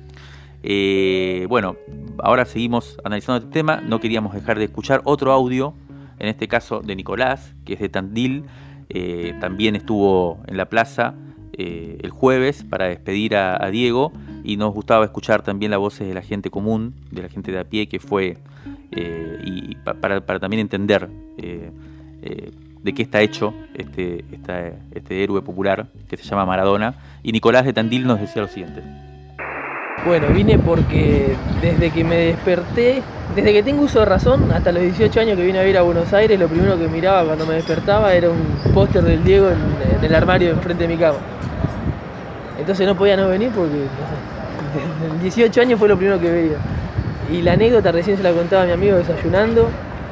[0.63, 1.75] Eh, bueno,
[2.19, 3.81] ahora seguimos analizando este tema.
[3.81, 5.73] No queríamos dejar de escuchar otro audio,
[6.19, 8.45] en este caso de Nicolás, que es de Tandil.
[8.89, 11.15] Eh, también estuvo en la plaza
[11.57, 14.11] el jueves para despedir a, a, Diego
[14.43, 17.59] y nos gustaba escuchar también las voces de la gente común, de la gente de
[17.59, 18.39] a pie que fue,
[18.91, 21.09] y pa, para, para, también entender
[22.85, 24.23] de qué está hecho este,
[24.93, 26.93] este héroe popular que se llama Maradona.
[27.23, 28.83] Y Nicolás de Tandil nos decía lo siguiente.
[30.05, 33.01] Bueno, vine porque desde que me desperté,
[33.35, 35.81] desde que tengo uso de razón, hasta los 18 años que vine a vivir a
[35.81, 40.05] Buenos Aires, lo primero que miraba cuando me despertaba era un póster del Diego en,
[40.05, 41.17] el armario enfrente de mi cama.
[42.59, 46.29] Entonces no podía no venir porque no sé, desde 18 años fue lo primero que
[46.29, 46.57] veía.
[47.31, 49.71] Y la anécdota recién se la contaba mi amigo desayunando.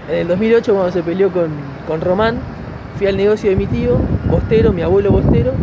[0.09, 1.51] En el 2008 cuando se peleó con,
[1.87, 2.39] con Román,
[2.93, 5.53] fui al negocio de mi tío, Bostero, mi abuelo Bostero,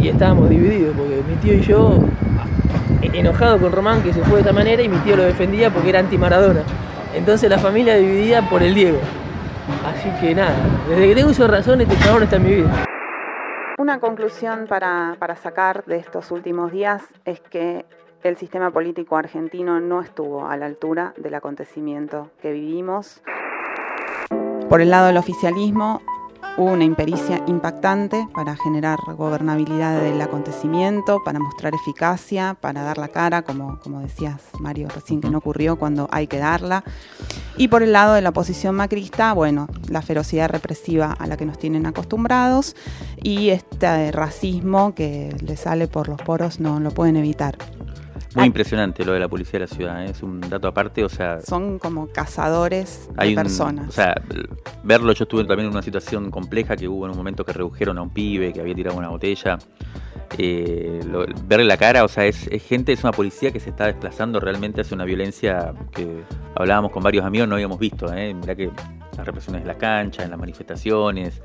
[0.00, 1.98] y estábamos divididos, porque mi tío y yo,
[3.02, 5.90] enojados con Román que se fue de esta manera, y mi tío lo defendía porque
[5.90, 6.62] era anti-Maradona.
[7.14, 8.98] Entonces la familia dividida por el Diego.
[9.86, 10.54] Así que nada,
[10.88, 12.84] desde que tengo uso de razón, este chabón está en mi vida.
[13.78, 17.84] Una conclusión para, para sacar de estos últimos días es que
[18.22, 23.22] el sistema político argentino no estuvo a la altura del acontecimiento que vivimos.
[24.68, 26.02] Por el lado del oficialismo,
[26.58, 33.08] hubo una impericia impactante para generar gobernabilidad del acontecimiento, para mostrar eficacia, para dar la
[33.08, 36.82] cara, como, como decías Mario recién, que no ocurrió cuando hay que darla.
[37.56, 41.46] Y por el lado de la oposición macrista, bueno, la ferocidad represiva a la que
[41.46, 42.74] nos tienen acostumbrados
[43.22, 47.56] y este racismo que le sale por los poros no lo pueden evitar.
[48.34, 50.10] Muy impresionante lo de la policía de la ciudad, ¿eh?
[50.10, 51.40] es un dato aparte, o sea...
[51.40, 53.84] Son como cazadores de personas.
[53.84, 54.14] Un, o sea,
[54.82, 57.98] verlo, yo estuve también en una situación compleja que hubo en un momento que redujeron
[57.98, 59.58] a un pibe que había tirado una botella.
[60.36, 63.70] Eh, lo, verle la cara, o sea, es, es, gente, es una policía que se
[63.70, 66.22] está desplazando realmente hacia una violencia que
[66.54, 68.34] hablábamos con varios amigos, no habíamos visto, ¿eh?
[68.34, 68.70] Mirá que
[69.16, 71.40] las represiones de la cancha, en las manifestaciones,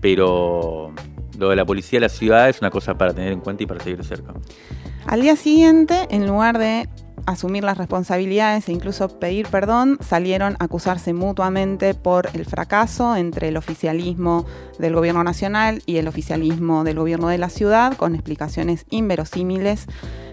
[0.00, 0.92] pero
[1.38, 3.66] lo de la policía de la ciudad es una cosa para tener en cuenta y
[3.66, 4.34] para seguir cerca.
[5.06, 6.88] Al día siguiente, en lugar de
[7.26, 13.48] asumir las responsabilidades e incluso pedir perdón, salieron a acusarse mutuamente por el fracaso entre
[13.48, 14.44] el oficialismo
[14.78, 19.86] del gobierno nacional y el oficialismo del gobierno de la ciudad, con explicaciones inverosímiles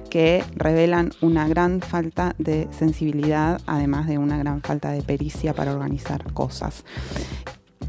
[0.09, 5.71] que revelan una gran falta de sensibilidad, además de una gran falta de pericia para
[5.71, 6.83] organizar cosas.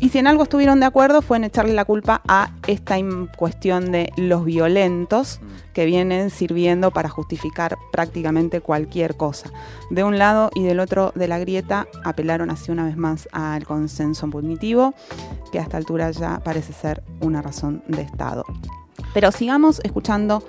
[0.02, 2.96] Y si en algo estuvieron de acuerdo fue en echarle la culpa a esta
[3.36, 5.38] cuestión de los violentos
[5.72, 9.52] que vienen sirviendo para justificar prácticamente cualquier cosa.
[9.90, 13.64] De un lado y del otro de la grieta apelaron así una vez más al
[13.64, 14.92] consenso punitivo,
[15.52, 18.44] que a esta altura ya parece ser una razón de Estado.
[19.14, 20.42] Pero sigamos escuchando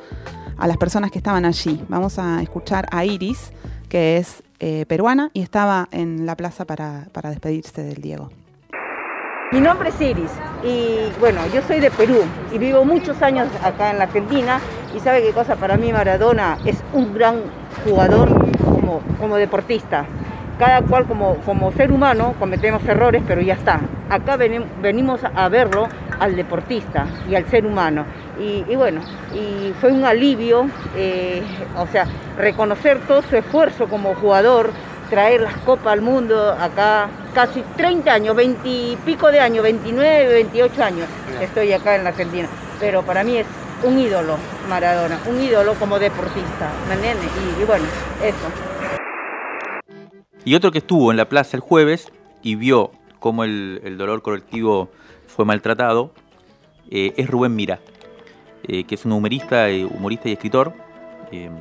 [0.57, 1.79] a las personas que estaban allí.
[1.89, 3.51] Vamos a escuchar a Iris,
[3.87, 8.31] que es eh, peruana y estaba en la plaza para, para despedirse del Diego.
[9.53, 10.31] Mi nombre es Iris
[10.63, 14.59] y bueno, yo soy de Perú y vivo muchos años acá en la Argentina
[14.97, 17.35] y sabe qué cosa, para mí Maradona es un gran
[17.85, 18.29] jugador
[18.65, 20.05] como, como deportista.
[20.57, 23.79] Cada cual como, como ser humano cometemos errores, pero ya está.
[24.09, 25.87] Acá ven, venimos a verlo
[26.19, 28.05] al deportista y al ser humano.
[28.39, 29.01] Y, y bueno,
[29.35, 31.43] y fue un alivio, eh,
[31.77, 32.07] o sea,
[32.39, 34.71] reconocer todo su esfuerzo como jugador,
[35.13, 40.33] traer las copas al mundo acá, casi 30 años, 20 y pico de años, 29,
[40.33, 41.07] 28 años
[41.39, 42.47] estoy acá en la Argentina.
[42.79, 43.45] Pero para mí es
[43.83, 47.27] un ídolo Maradona, un ídolo como deportista, ¿me entiendes?
[47.27, 47.85] Y, y bueno,
[48.23, 48.47] eso.
[50.43, 54.23] Y otro que estuvo en la plaza el jueves y vio cómo el, el dolor
[54.23, 54.89] colectivo
[55.27, 56.11] fue maltratado
[56.89, 57.79] eh, es Rubén Mira,
[58.63, 60.73] eh, que es un humorista, eh, humorista y escritor,
[61.31, 61.51] eh,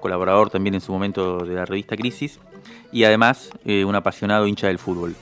[0.00, 2.40] colaborador también en su momento de la revista Crisis
[2.94, 5.16] y además eh, un apasionado hincha del fútbol.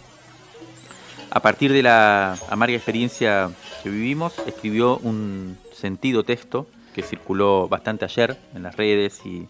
[1.30, 3.50] A partir de la amarga experiencia
[3.82, 9.48] que vivimos, escribió un sentido texto que circuló bastante ayer en las redes y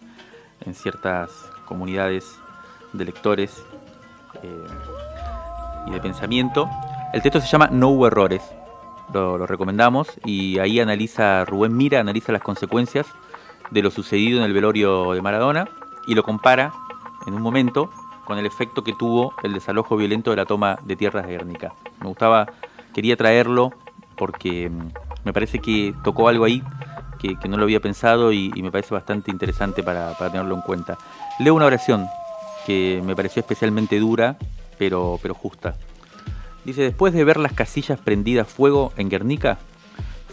[0.65, 1.31] en ciertas
[1.65, 2.23] comunidades
[2.93, 3.61] de lectores
[4.41, 4.67] eh,
[5.87, 6.69] y de pensamiento.
[7.11, 8.41] El texto se llama No hubo errores,
[9.13, 13.05] lo, lo recomendamos y ahí analiza, Rubén Mira analiza las consecuencias
[13.69, 15.67] de lo sucedido en el velorio de Maradona
[16.07, 16.71] y lo compara
[17.27, 17.89] en un momento
[18.25, 21.73] con el efecto que tuvo el desalojo violento de la toma de tierras de Guernica.
[22.01, 22.47] Me gustaba,
[22.93, 23.71] quería traerlo
[24.17, 24.91] porque mm,
[25.25, 26.63] me parece que tocó algo ahí
[27.41, 30.97] que, no lo había pensado y, me parece bastante interesante para, tenerlo en cuenta.
[31.39, 32.07] Leo una oración
[32.65, 34.37] que me pareció especialmente dura,
[34.77, 35.75] pero, pero justa.
[36.65, 39.57] Dice, después de ver las casillas prendidas fuego en Guernica,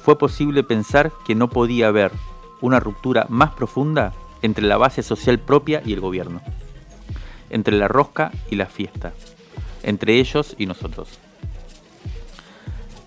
[0.03, 2.13] fue posible pensar que no podía haber
[2.61, 6.41] una ruptura más profunda entre la base social propia y el gobierno,
[7.51, 9.13] entre la rosca y la fiesta,
[9.83, 11.09] entre ellos y nosotros.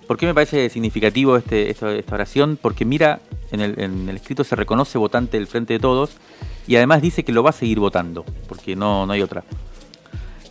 [0.08, 2.60] ¿Por qué me parece significativo este, esta, oración?
[2.62, 6.18] Porque mira, en el, escrito se reconoce votante del Frente de Todos
[6.68, 9.44] y además dice que lo va a seguir votando, porque no, no hay otra.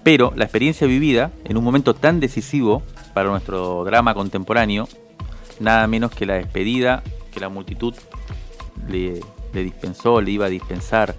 [0.02, 2.82] Pero la experiencia vivida en un momento tan decisivo
[3.14, 4.88] para nuestro drama contemporáneo,
[5.60, 7.02] nada menos que la despedida
[7.32, 7.94] que la multitud
[8.88, 9.20] le
[9.52, 11.14] dispensó, le iba a dispensar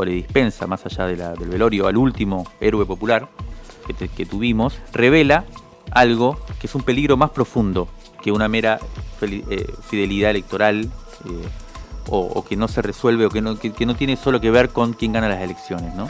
[0.00, 3.28] o le dispensa más allá del velorio al último héroe popular
[4.16, 5.44] que, tuvimos, revela
[5.90, 7.86] algo que es un peligro más profundo
[8.22, 8.78] que una mera
[9.20, 11.48] eh, fidelidad electoral eh,
[12.08, 14.94] o, que no se resuelve o que no, que no tiene solo que ver con
[14.94, 15.94] quién gana las elecciones.
[15.94, 16.08] ¿no?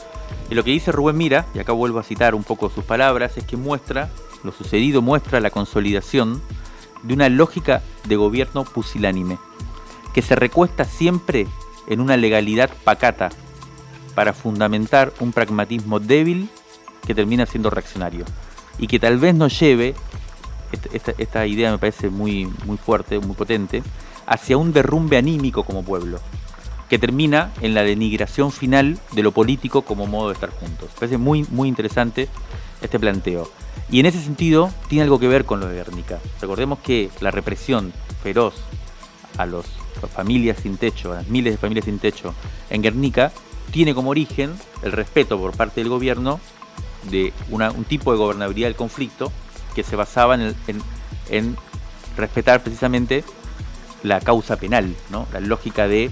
[0.51, 3.37] Y lo que dice Rubén Mira, y acá vuelvo a citar un poco sus palabras,
[3.37, 4.09] es que muestra,
[4.45, 6.41] lo sucedido muestra la consolidación
[7.03, 9.39] de una lógica de gobierno pusilánime,
[10.15, 11.49] que se recuesta siempre
[11.89, 13.31] en una legalidad pacata
[14.15, 16.49] para fundamentar un pragmatismo débil
[17.07, 18.25] que termina siendo reaccionario
[18.79, 19.95] y que tal vez nos lleve,
[20.73, 23.83] esta, esta- esta idea me parece muy, muy fuerte, muy potente,
[24.27, 26.21] hacia un derrumbe anímico como pueblo,
[26.89, 30.89] que termina en la denigración final de lo político como modo de estar juntos.
[30.95, 32.29] Me parece muy, muy interesante
[32.83, 33.51] este planteo.
[33.91, 36.19] Y en ese sentido tiene algo que ver con lo de Guernica.
[36.41, 37.93] Recordemos que la represión
[38.23, 38.55] feroz
[39.37, 39.67] a los
[40.15, 42.35] familias sin techo, a las miles de familias sin techo
[42.71, 43.33] en Guernica,
[43.71, 44.53] tiene como origen
[44.83, 46.41] el respeto por parte del gobierno
[47.11, 49.33] de un tipo de gobernabilidad del conflicto
[49.75, 51.57] que se basaba en,
[52.17, 53.25] respetar precisamente
[54.03, 54.95] la causa penal,
[55.33, 56.11] la lógica de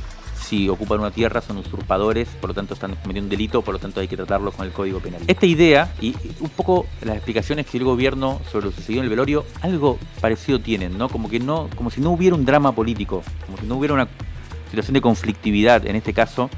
[0.49, 3.81] si ocupan una tierra son usurpadores, por lo tanto están cometiendo un delito, por lo
[3.81, 5.21] tanto hay que tratarlos con el Código Penal.
[5.27, 9.11] Esta idea y un poco las explicaciones que el gobierno sobre lo sucedido en el
[9.11, 11.09] velorio, algo parecido tienen, ¿no?
[11.09, 14.09] Como que no, como si no hubiera un drama político, como si no hubiera una
[14.71, 16.49] situación de conflictividad, en este caso,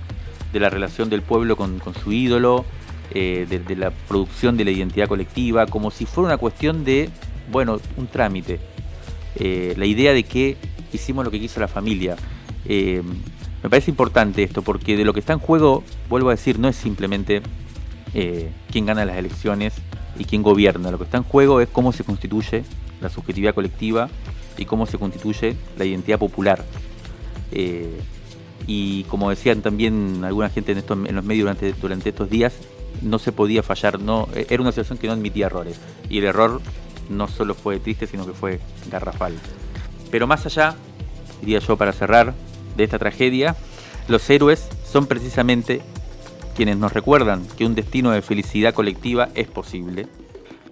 [0.53, 2.65] de la relación del pueblo con, su ídolo,
[3.13, 7.11] eh, de, la producción de la identidad colectiva, como si fuera una cuestión de,
[7.51, 8.61] bueno, un trámite.
[9.37, 10.57] Eh, la idea de que
[10.93, 12.17] hicimos lo que quiso la familia.
[12.67, 13.03] Eh,
[13.63, 16.69] me parece importante esto porque de lo que está en juego, vuelvo a decir, no
[16.69, 17.43] es simplemente
[18.73, 19.75] quién gana las elecciones
[20.19, 20.91] y quién gobierna.
[20.91, 22.65] Lo que está en juego es cómo se constituye
[23.01, 24.09] la subjetividad colectiva
[24.57, 26.65] y cómo se constituye la identidad popular.
[28.67, 32.55] Y como decían también alguna gente en, en los medios durante, durante estos días,
[33.03, 35.81] no se podía fallar, no, eh, era una situación que no admitía errores.
[36.09, 36.61] Y el error
[37.09, 39.35] no solo fue triste, sino que fue garrafal.
[40.11, 40.75] Pero más allá,
[41.41, 42.35] diría yo para cerrar,
[42.77, 43.57] de esta tragedia,
[44.09, 45.83] los héroes son precisamente
[46.57, 50.07] quienes nos recuerdan que un destino de felicidad colectiva es posible,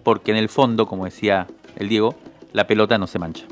[0.04, 1.46] porque en el fondo, como decía
[1.76, 2.14] el Diego,
[2.52, 3.46] la pelota no se mancha.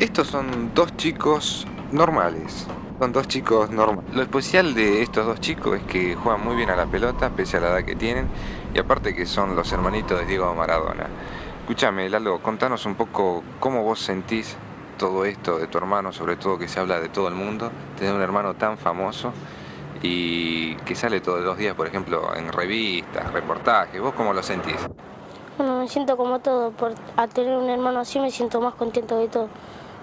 [0.00, 2.66] Estos son dos chicos normales.
[2.98, 4.14] Son dos chicos normales.
[4.14, 7.58] Lo especial de estos dos chicos es que juegan muy bien a la pelota, pese
[7.58, 8.26] a la edad que tienen,
[8.72, 11.06] y aparte que son los hermanitos de Diego Maradona.
[11.60, 14.56] Escúchame, Lalo, contanos un poco cómo vos sentís
[14.96, 18.14] todo esto de tu hermano, sobre todo que se habla de todo el mundo, tener
[18.14, 19.34] un hermano tan famoso
[20.00, 24.00] y que sale todos los días, por ejemplo, en revistas, reportajes.
[24.00, 24.78] ¿Vos cómo lo sentís?
[25.58, 26.94] Bueno, me siento como todo, por
[27.34, 29.50] tener un hermano así me siento más contento de todo.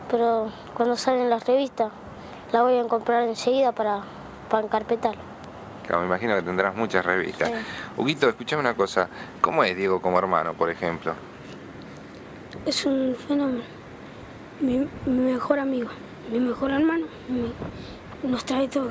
[0.10, 1.92] Pero cuando salen las revistas,
[2.52, 4.02] la voy a comprar enseguida para,
[4.50, 5.22] para encarpetarlo.
[5.86, 7.52] Claro, me imagino que tendrás muchas revistas.
[7.96, 9.10] Huguito, escuchame una cosa.
[9.42, 11.14] ¿Cómo es Diego como hermano, por ejemplo?
[12.66, 13.64] Es un fenómeno.
[14.60, 15.90] Mi, mi mejor amigo,
[16.32, 17.54] mi mejor hermano, mi-
[18.30, 18.90] nos trae todo.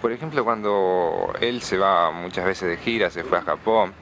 [0.00, 3.92] Por ejemplo, cuando él se va muchas veces de gira, se fue a Japón,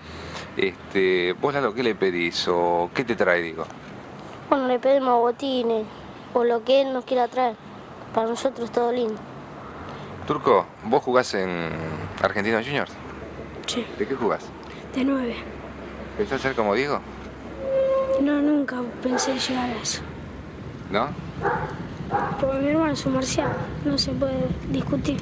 [0.57, 3.64] este, ¿vos Lalo qué le pedís o qué te trae, digo?
[4.49, 5.87] Bueno, le pedimos botines
[6.35, 7.57] o lo que él nos quiera traer.
[8.14, 9.16] Para nosotros es todo lindo.
[10.26, 11.70] Turco, ¿vos jugás en
[12.22, 12.93] Argentinos Juniors?
[13.66, 13.87] Sí.
[13.99, 14.45] ¿De qué jugás?
[14.95, 15.37] De nueve.
[16.16, 17.01] ¿Pensás ser como Diego?
[18.20, 20.03] No, nunca pensé llegar a eso.
[20.91, 21.09] ¿No?
[22.41, 23.55] Porque mi hermano es un marciano,
[23.85, 25.20] no se puede discutir.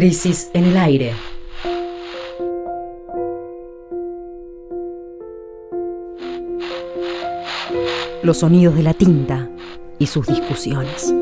[0.00, 1.14] Crisis en el aire.
[8.22, 9.48] Los sonidos de la tinta
[9.98, 11.12] y sus discusiones.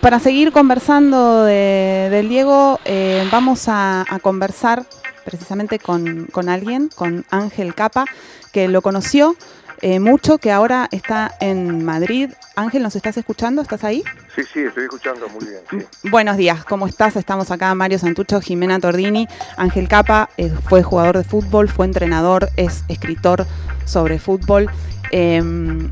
[0.00, 4.84] Para seguir conversando de- del Diego, eh, vamos a, a conversar
[5.24, 8.06] precisamente con, con alguien, con Ángel Capa,
[8.52, 9.36] que lo conoció
[9.82, 12.30] eh, mucho, que ahora está en Madrid.
[12.56, 13.60] Ángel, ¿nos estás escuchando?
[13.62, 14.02] ¿Estás ahí?
[14.34, 15.60] Sí, sí, estoy escuchando muy bien.
[15.70, 16.08] sí.
[16.08, 17.16] Buenos días, ¿cómo estás?
[17.16, 22.48] Estamos acá, Mario Santucho, Jimena Tordini, Ángel Capa, eh, fue jugador de fútbol, fue entrenador,
[22.56, 23.46] es escritor
[23.84, 24.70] sobre fútbol
[25.14, 25.42] eh,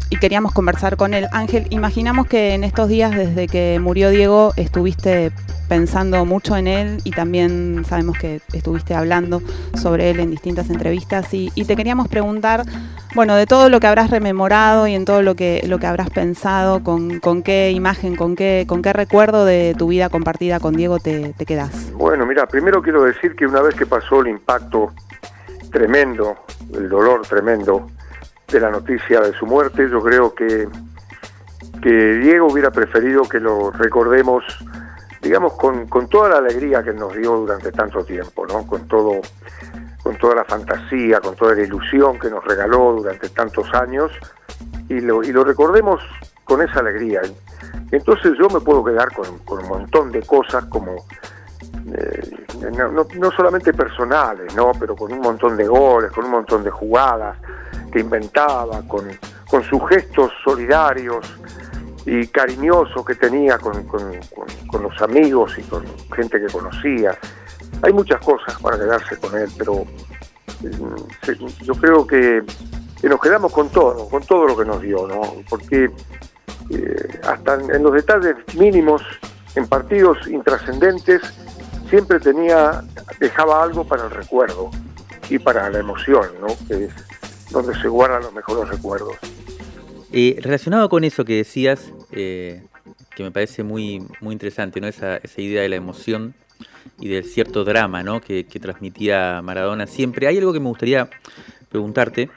[0.08, 1.26] y queríamos conversar con él.
[1.32, 5.30] Ángel, imaginamos que en estos días, desde que murió Diego, estuviste
[5.68, 9.42] pensando mucho en él y también sabemos que estuviste hablando
[9.74, 12.64] sobre él en distintas entrevistas y, te queríamos preguntar,
[13.14, 16.10] bueno, de todo lo que habrás rememorado y en todo lo que, lo que habrás
[16.10, 20.98] pensado, con, qué imagen, con qué, con qué recuerdo de tu vida compartida con Diego
[20.98, 21.92] te, te quedás.
[21.92, 24.92] Bueno, mira, primero quiero decir que una vez que pasó el impacto
[25.70, 26.36] tremendo,
[26.74, 27.86] el dolor tremendo
[28.48, 30.68] de la noticia de su muerte, yo creo que,
[31.82, 34.44] que Diego hubiera preferido que lo recordemos,
[35.22, 38.66] digamos, con, con toda la alegría que nos dio durante tanto tiempo, ¿no?
[38.66, 39.20] Con todo,
[40.02, 44.10] con toda la fantasía, con toda la ilusión que nos regaló durante tantos años,
[44.88, 46.02] y lo, y lo recordemos
[46.44, 47.20] con esa alegría.
[47.92, 50.96] Entonces yo me puedo quedar con, con un montón de cosas como
[51.94, 52.30] eh,
[53.18, 54.72] no, solamente personales, ¿no?
[54.78, 57.36] pero con un montón de goles, con un montón de jugadas
[57.92, 59.08] que inventaba, con,
[59.48, 61.26] con sus gestos solidarios
[62.06, 67.16] y cariñosos que tenía con, con- los amigos y con gente que conocía.
[67.82, 69.84] Hay muchas cosas para quedarse con él, pero
[70.64, 72.42] eh, yo creo que,
[73.02, 75.20] nos quedamos con todo, con todo lo que nos dio, ¿no?
[75.48, 75.90] porque
[76.70, 79.02] eh, hasta en los detalles mínimos,
[79.56, 81.20] en partidos intrascendentes,
[81.90, 82.82] siempre tenía,
[83.18, 84.70] dejaba algo para el recuerdo
[85.28, 86.46] y para la emoción, ¿no?
[86.66, 86.92] que es
[87.50, 89.16] donde se guardan los mejores recuerdos.
[90.12, 92.64] Eh, relacionado con eso que decías, eh,
[93.14, 94.86] que me parece muy, muy interesante, ¿no?
[94.86, 96.34] Esa, esa idea de la emoción
[96.98, 98.20] y del cierto drama ¿no?
[98.20, 100.26] que, que transmitía Maradona siempre.
[100.26, 101.08] Hay algo que me gustaría
[101.68, 102.30] preguntarte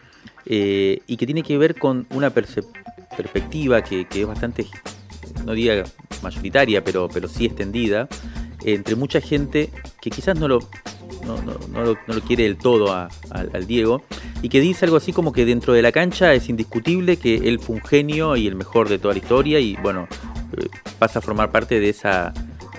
[0.46, 4.68] eh, y que tiene que ver con una perspectiva que, que es bastante,
[5.46, 5.84] no diga
[6.22, 8.08] mayoritaria, pero, pero sí extendida,
[8.64, 9.70] entre mucha gente
[10.02, 10.60] que quizás no lo,
[11.26, 14.04] no, no- no lo, lo quiere del todo a- al- Diego,
[14.42, 17.60] y que dice algo así como que dentro de la cancha es indiscutible que él
[17.60, 20.08] fue un genio y el mejor de toda la historia, y bueno,
[20.58, 20.68] eh,
[21.00, 22.34] pasa a formar parte de esa,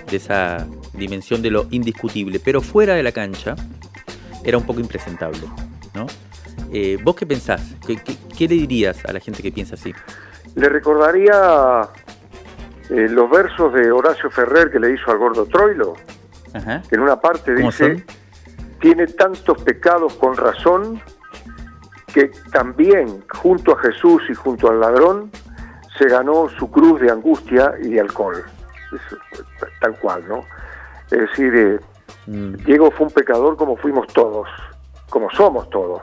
[0.09, 3.55] de esa dimensión de lo indiscutible, pero fuera de la cancha
[4.43, 5.41] era un poco impresentable,
[5.93, 6.05] ¿no?
[6.71, 7.61] Eh, ¿Vos qué pensás?
[7.85, 9.93] ¿Qué, qué, qué le dirías a la gente que piensa así?
[10.55, 11.81] Le recordaría
[12.89, 15.93] eh, los versos de Horacio Ferrer que le hizo al gordo Troilo,
[16.53, 16.81] Ajá.
[16.87, 18.05] que en una parte ¿Cómo dice, son?
[18.79, 21.01] tiene tantos pecados con razón
[22.13, 25.31] que también junto a Jesús y junto al ladrón
[25.97, 28.43] se ganó su cruz de angustia y de alcohol.
[28.93, 29.41] Es,
[29.81, 30.45] tal cual, ¿no?
[31.11, 31.79] Es decir, eh,
[32.27, 34.47] Diego fue un pecador como fuimos todos,
[35.09, 36.01] como somos todos.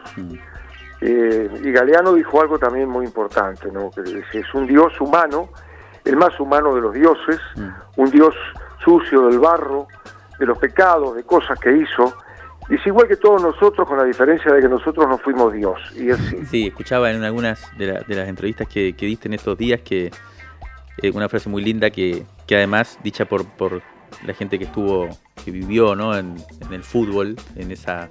[1.01, 3.91] Eh, y Galeano dijo algo también muy importante, ¿no?
[3.91, 5.49] que es un Dios humano,
[6.05, 7.41] el más humano de los dioses,
[7.97, 8.35] un Dios
[8.85, 9.87] sucio del barro,
[10.39, 12.13] de los pecados, de cosas que hizo,
[12.69, 15.79] y es igual que todos nosotros, con la diferencia de que nosotros no fuimos Dios.
[15.97, 16.47] Y él sí.
[16.47, 19.81] Sí, escuchaba en algunas de, la- de las entrevistas que, que diste en estos días
[19.83, 20.11] que
[21.03, 23.83] eh, una frase muy linda que, que además dicha por, por
[24.27, 25.09] la gente que estuvo,
[25.45, 26.17] que vivió ¿no?
[26.17, 28.09] en, en el fútbol, en esa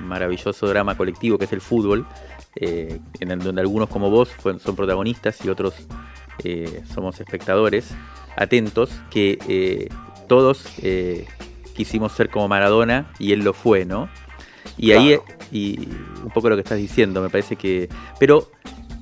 [0.00, 2.06] maravilloso drama colectivo que es el fútbol,
[2.56, 5.74] eh, en el- donde algunos como vos son protagonistas y otros
[6.44, 7.88] eh, somos espectadores
[8.36, 9.88] atentos, que eh,
[10.28, 11.26] todos eh,
[11.76, 14.08] quisimos ser como Maradona y él lo fue, ¿no?
[14.76, 15.18] Y ahí,
[15.52, 15.88] y
[16.22, 17.88] un poco lo que estás diciendo, me parece que...
[18.18, 18.50] Pero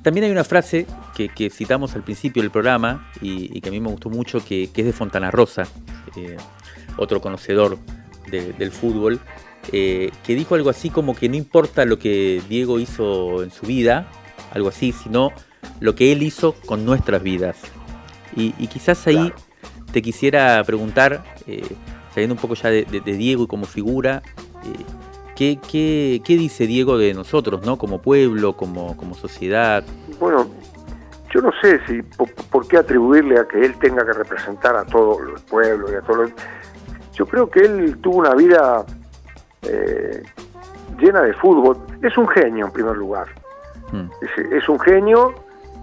[0.03, 3.72] también hay una frase que, que citamos al principio del programa y, y que a
[3.72, 5.64] mí me gustó mucho, que, que es de Fontana Rosa,
[6.97, 7.79] otro conocedor
[8.31, 9.20] de- del fútbol,
[9.72, 13.66] eh, que dijo algo así como que no importa lo que Diego hizo en su
[13.66, 14.09] vida,
[14.53, 15.33] algo así, sino
[15.81, 17.57] lo que él hizo con nuestras vidas.
[18.37, 19.33] Y, y quizás ahí
[19.93, 21.62] te quisiera preguntar, eh,
[22.12, 24.22] saliendo un poco ya de, de- de Diego y como figura,
[24.64, 24.85] eh,
[25.37, 27.79] ¿qué, qué, qué dice Diego de nosotros, ¿no?
[27.79, 29.85] como pueblo, como, como sociedad?
[30.20, 30.47] Bueno,
[31.33, 34.85] yo no sé si por, por qué atribuirle a que él tenga que representar a
[34.85, 36.24] todo el pueblo y a todo.
[36.24, 36.31] lo-
[37.14, 38.85] Yo creo que él tuvo una vida
[39.62, 40.22] eh,
[40.99, 41.79] llena de fútbol.
[42.03, 43.26] Es un genio en primer lugar.
[44.20, 45.35] Es, es un genio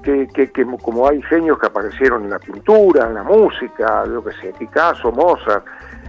[0.05, 4.23] que, que- que como hay genios que aparecieron en la pintura, en la música, lo
[4.23, 5.65] que sé, Picasso, Mozart,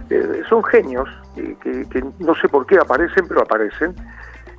[0.09, 1.57] eh, son genios que,
[1.89, 3.93] que no sé por qué aparecen, pero aparecen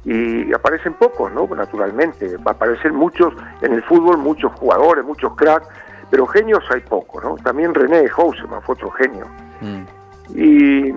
[0.04, 1.46] y aparecen pocos, ¿no?
[1.54, 3.32] Naturalmente, aparecen muchos
[3.62, 5.66] en el fútbol, muchos jugadores, muchos cracks,
[6.10, 7.36] pero genios hay pocos, ¿no?
[7.36, 9.26] También René Houseman fue otro genio.
[10.34, 10.88] Y,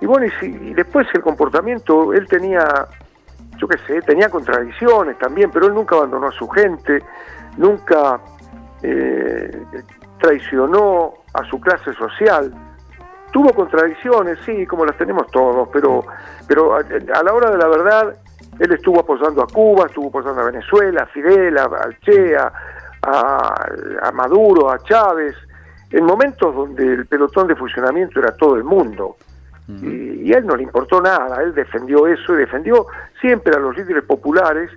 [0.00, 2.64] y bueno, y, si- y después el comportamiento, él tenía,
[3.56, 7.02] yo qué sé, tenía contradicciones también, pero él nunca abandonó a su gente,
[7.56, 8.20] nunca
[8.82, 9.62] eh,
[10.20, 12.52] traicionó a su clase social.
[13.32, 16.04] Tuvo contradicciones, sí, como las tenemos todos, pero,
[16.46, 18.14] pero a, a la hora de la verdad,
[18.58, 21.68] él estuvo apoyando a Cuba, estuvo apoyando a Venezuela, a Fidel, a,
[22.02, 22.52] Che, a,
[23.02, 23.64] a-
[24.02, 25.34] a Maduro, a Chávez,
[25.90, 29.16] en momentos donde el pelotón de funcionamiento era todo el mundo.
[29.68, 32.86] Y, y a él no le importó nada, él defendió eso y defendió
[33.20, 34.70] siempre a los líderes populares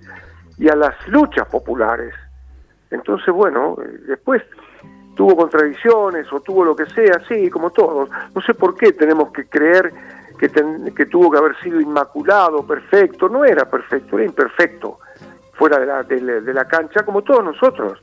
[0.58, 2.14] y a las luchas populares.
[2.92, 4.42] Entonces, bueno, eh, después
[5.16, 8.10] tuvo contradicciones o tuvo lo que sea, sí, como todos.
[8.34, 9.94] No sé por qué tenemos que creer
[10.38, 13.30] que, ten- que tuvo que haber sido inmaculado, perfecto.
[13.30, 15.00] No era perfecto, era imperfecto.
[15.54, 18.00] Fuera de la, de la- cancha, como todos nosotros.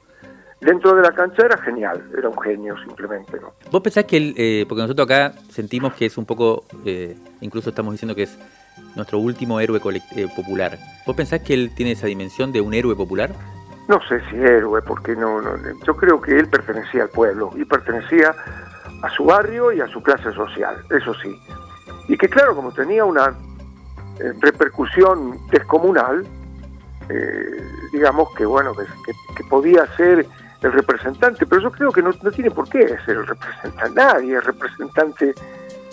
[0.60, 3.52] Dentro de la cancha era genial, era un genio simplemente, ¿no?
[3.70, 7.70] ¿Vos pensás que él, eh, porque nosotros acá sentimos que es un poco, eh, incluso
[7.70, 8.38] estamos diciendo que es
[8.94, 9.80] nuestro último héroe
[10.16, 10.78] eh, popular.
[11.04, 13.32] ¿Vos pensás que él tiene esa dimensión de un héroe popular?
[13.88, 15.50] No sé si héroe, porque no, no,
[15.84, 18.34] yo creo que él pertenecía al pueblo y pertenecía
[19.02, 21.36] a su barrio y a su clase social, eso sí.
[22.08, 23.34] Y que claro, como tenía una
[24.20, 26.24] eh, repercusión descomunal,
[27.08, 27.62] eh,
[27.92, 28.84] digamos que bueno, que,
[29.36, 30.26] que- podía ser
[30.62, 34.44] el representante, pero yo creo que no, tiene por qué ser el representante, nadie es
[34.44, 35.34] representante,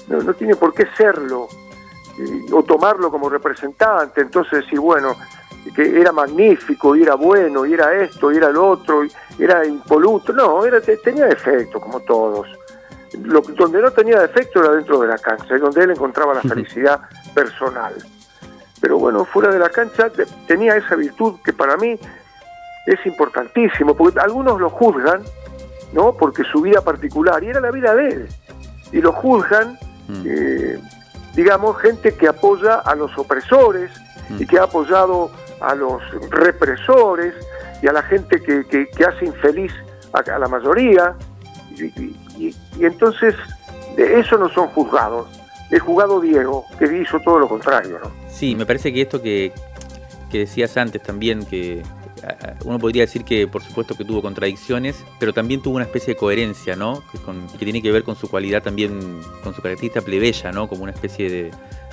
[0.08, 1.48] no, no tiene por qué serlo,
[2.20, 5.16] eh, o tomarlo como representante, entonces decir, bueno,
[5.76, 9.12] que era magnífico, y era bueno, y era esto, y era lo otro, y
[9.44, 10.34] era impoluto.
[10.34, 12.48] No, era, te- tenía defectos, como todos.
[13.24, 16.42] Lo, donde no tenía defecto era dentro de la cancha, es donde él encontraba la
[16.42, 17.02] felicidad
[17.34, 17.94] personal.
[18.82, 22.00] Pero bueno, fuera de la cancha te- tenía esa virtud que para mí
[22.86, 25.22] es importantísimo, porque algunos lo juzgan,
[25.92, 26.14] ¿no?
[26.14, 28.28] Porque su vida particular, y era la vida de él,
[28.92, 29.78] y lo juzgan,
[30.26, 30.80] eh,
[31.36, 33.92] digamos, gente que apoya a los opresores
[34.40, 35.30] y que ha apoyado
[35.62, 37.34] a los represores
[37.82, 39.72] y a la gente que, que- hace infeliz
[40.14, 41.16] a, a la mayoría.
[41.78, 41.84] Y,
[42.38, 43.36] y- entonces,
[43.96, 45.28] de eso no son juzgados.
[45.72, 48.12] Es juzgado Diego, que hizo todo lo contrario, ¿no?
[48.30, 49.52] Sí, me parece que esto que,
[50.32, 51.84] que decías antes también, que
[52.66, 56.20] uno podría decir que por supuesto que tuvo contradicciones, pero también tuvo una especie de
[56.20, 57.02] coherencia, ¿no?
[57.12, 60.68] Que, con- que tiene que ver con su cualidad también, con su característica plebeya, ¿no?
[60.68, 61.52] Como una especie de,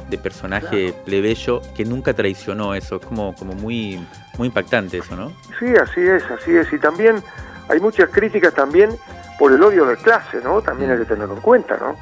[0.09, 2.97] de personaje plebeyo que nunca traicionó eso.
[2.97, 4.07] Es como, como muy,
[4.39, 5.33] muy impactante eso, ¿no?
[5.59, 6.73] Sí, así es, así es.
[6.73, 7.23] Y también
[7.69, 8.91] hay muchas críticas también
[9.39, 10.63] por el odio de clase, ¿no?
[10.63, 11.97] También hay que tenerlo en cuenta, ¿no?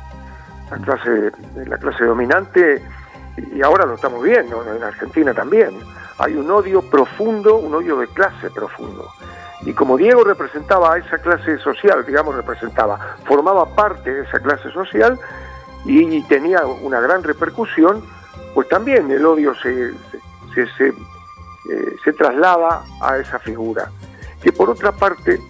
[0.70, 1.32] La clase,
[1.66, 2.82] la clase dominante,
[3.36, 5.70] y ahora lo estamos viendo, en Argentina también,
[6.18, 9.08] hay un odio profundo, un odio de clase profundo.
[9.62, 14.70] Y como Diego representaba a esa clase social, digamos, representaba, formaba parte de esa clase
[14.70, 15.18] social
[15.84, 18.02] y tenía una gran repercusión,
[18.54, 20.94] pues también el odio se, eh,
[22.04, 23.90] se traslada a esa figura.
[24.42, 25.40] Que por otra parte,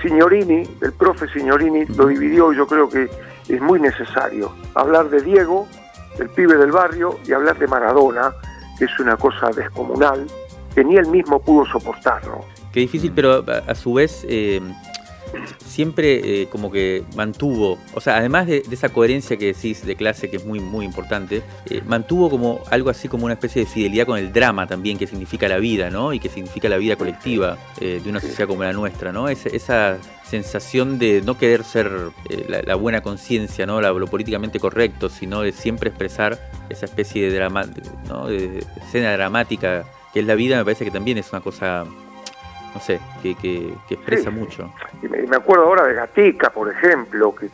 [0.00, 3.08] Signorini, el profe Signorini lo dividió y yo creo que
[3.48, 5.66] es muy necesario hablar de Diego,
[6.18, 8.32] del pibe del barrio, y hablar de Maradona,
[8.78, 10.26] que es una cosa descomunal,
[10.74, 12.44] que ni él mismo pudo soportar, ¿no?
[12.72, 14.60] Qué difícil, pero a, a su vez, eh,
[15.66, 20.30] siempre eh, como que mantuvo, o sea, además de, esa coherencia que decís de clase
[20.30, 24.06] que es muy, muy importante, eh, mantuvo como algo así como una especie de fidelidad
[24.06, 26.12] con el drama también que significa la vida, ¿no?
[26.12, 29.28] Y que significa la vida colectiva eh, de una sociedad como la nuestra, ¿no?
[29.28, 31.90] esa sensación de no querer ser
[32.48, 33.80] la, buena conciencia, ¿no?
[33.80, 36.38] lo políticamente correcto, sino de siempre expresar
[36.70, 37.66] esa especie de, drama,
[38.08, 38.28] ¿no?
[38.28, 41.84] de escena dramática que es la vida, me parece que también es una cosa
[42.74, 44.72] no sé, que, que, expresa mucho.
[45.02, 47.48] Y me, acuerdo ahora de Gatica, por ejemplo, que,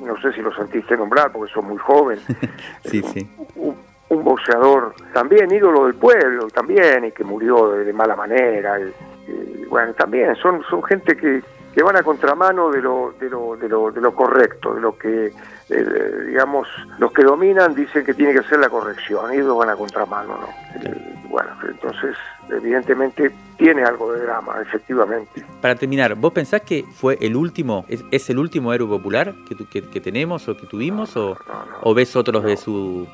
[0.00, 2.18] no sé si lo sentiste nombrar porque sos muy joven.
[2.84, 3.28] sí, sí.
[3.56, 3.76] Un,
[4.22, 8.78] boxeador también ídolo del pueblo, también, y que murió de, mala manera.
[8.78, 11.42] Y, bueno, también son, son gente que,
[11.74, 14.96] que van a contramano de lo, de lo, de lo, de lo correcto, de lo
[14.96, 15.32] que,
[15.70, 19.70] eh, digamos, los que dominan dicen que tiene que ser la corrección, y ellos van
[19.70, 20.48] a contramano, ¿no?
[20.82, 22.16] Eh, bueno, entonces,
[22.50, 25.44] evidentemente, tiene algo de drama, efectivamente.
[25.60, 30.00] Para terminar, ¿vos pensás que fue el último, es, el último héroe popular que, que,
[30.00, 31.36] tenemos o que tuvimos, o,
[31.82, 33.08] o ves otros de su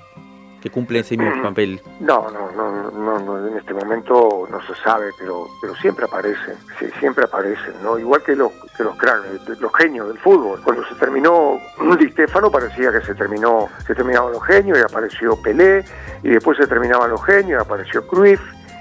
[0.60, 1.80] que cumple ese mismo papel.
[2.00, 2.90] No, no, no,
[3.20, 7.98] no, en este momento no se sabe, pero pero siempre aparecen, sí, siempre aparecen, ¿no?
[7.98, 9.24] Igual que los que los cracks,
[9.58, 10.60] los genios del fútbol.
[10.62, 11.58] Cuando se terminó
[11.98, 15.84] Di Stefano parecía que se terminó, se terminaban los genios y apareció Pelé,
[16.22, 18.40] y después se terminaban los genios y apareció Cruyff,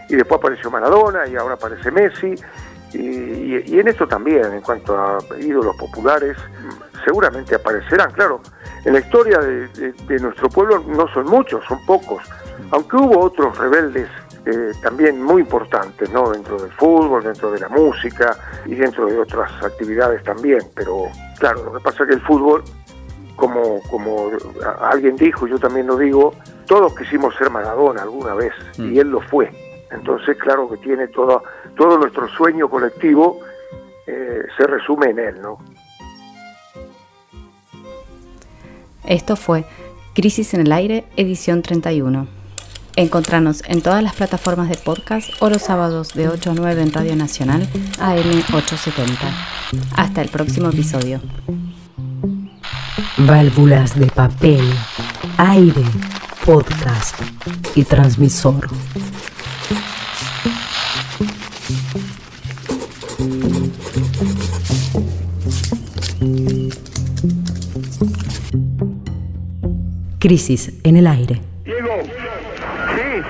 [0.09, 2.35] y después apareció Maradona y ahora aparece Messi.
[2.91, 6.35] Y, y en esto también, en cuanto a ídolos populares,
[7.03, 8.41] seguramente aparecerán, claro
[8.85, 12.23] en la historia de, nuestro pueblo no son muchos, son pocos,
[12.71, 14.07] aunque hubo otros rebeldes
[14.45, 16.31] eh, también muy importantes, ¿no?
[16.31, 21.07] Dentro del fútbol, dentro de la música y dentro de otras actividades también, pero
[21.39, 22.63] claro, lo que pasa es que el fútbol,
[23.35, 24.31] como, como
[24.81, 26.33] alguien dijo, yo también lo digo,
[26.65, 28.99] todos quisimos ser Maradona alguna vez y mm.
[28.99, 29.51] él lo fue.
[29.91, 31.43] Entonces, claro que tiene todo,
[31.75, 33.39] todo nuestro sueño colectivo
[34.07, 35.57] eh, se resume en él, ¿no?
[39.09, 39.65] Esto fue
[40.13, 42.27] Crisis en el Aire, edición 31.
[42.95, 46.93] Encontranos en todas las plataformas de podcast o los sábados de 8 a 9 en
[46.93, 49.17] Radio Nacional AM870.
[49.95, 51.21] Hasta el próximo episodio.
[53.17, 54.61] Válvulas de papel,
[55.37, 55.83] aire,
[56.45, 57.15] podcast
[57.73, 58.67] y transmisor.
[70.19, 71.39] Crisis en el aire.
[71.63, 73.21] Diego, sí,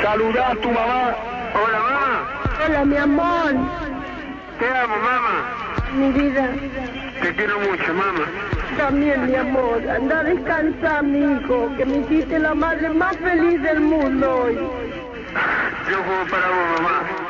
[0.00, 1.16] saluda a tu mamá.
[1.54, 2.28] Hola, mamá.
[2.64, 3.52] Hola, mi amor.
[4.60, 5.92] Te amo, mamá.
[5.92, 6.52] Mi vida.
[7.20, 8.26] Te quiero mucho, mamá.
[8.76, 9.82] También, mi amor.
[9.90, 14.54] Anda a descansar, mi hijo, que me hiciste la madre más feliz del mundo hoy.
[14.54, 17.23] Yo juego para vos, mamá.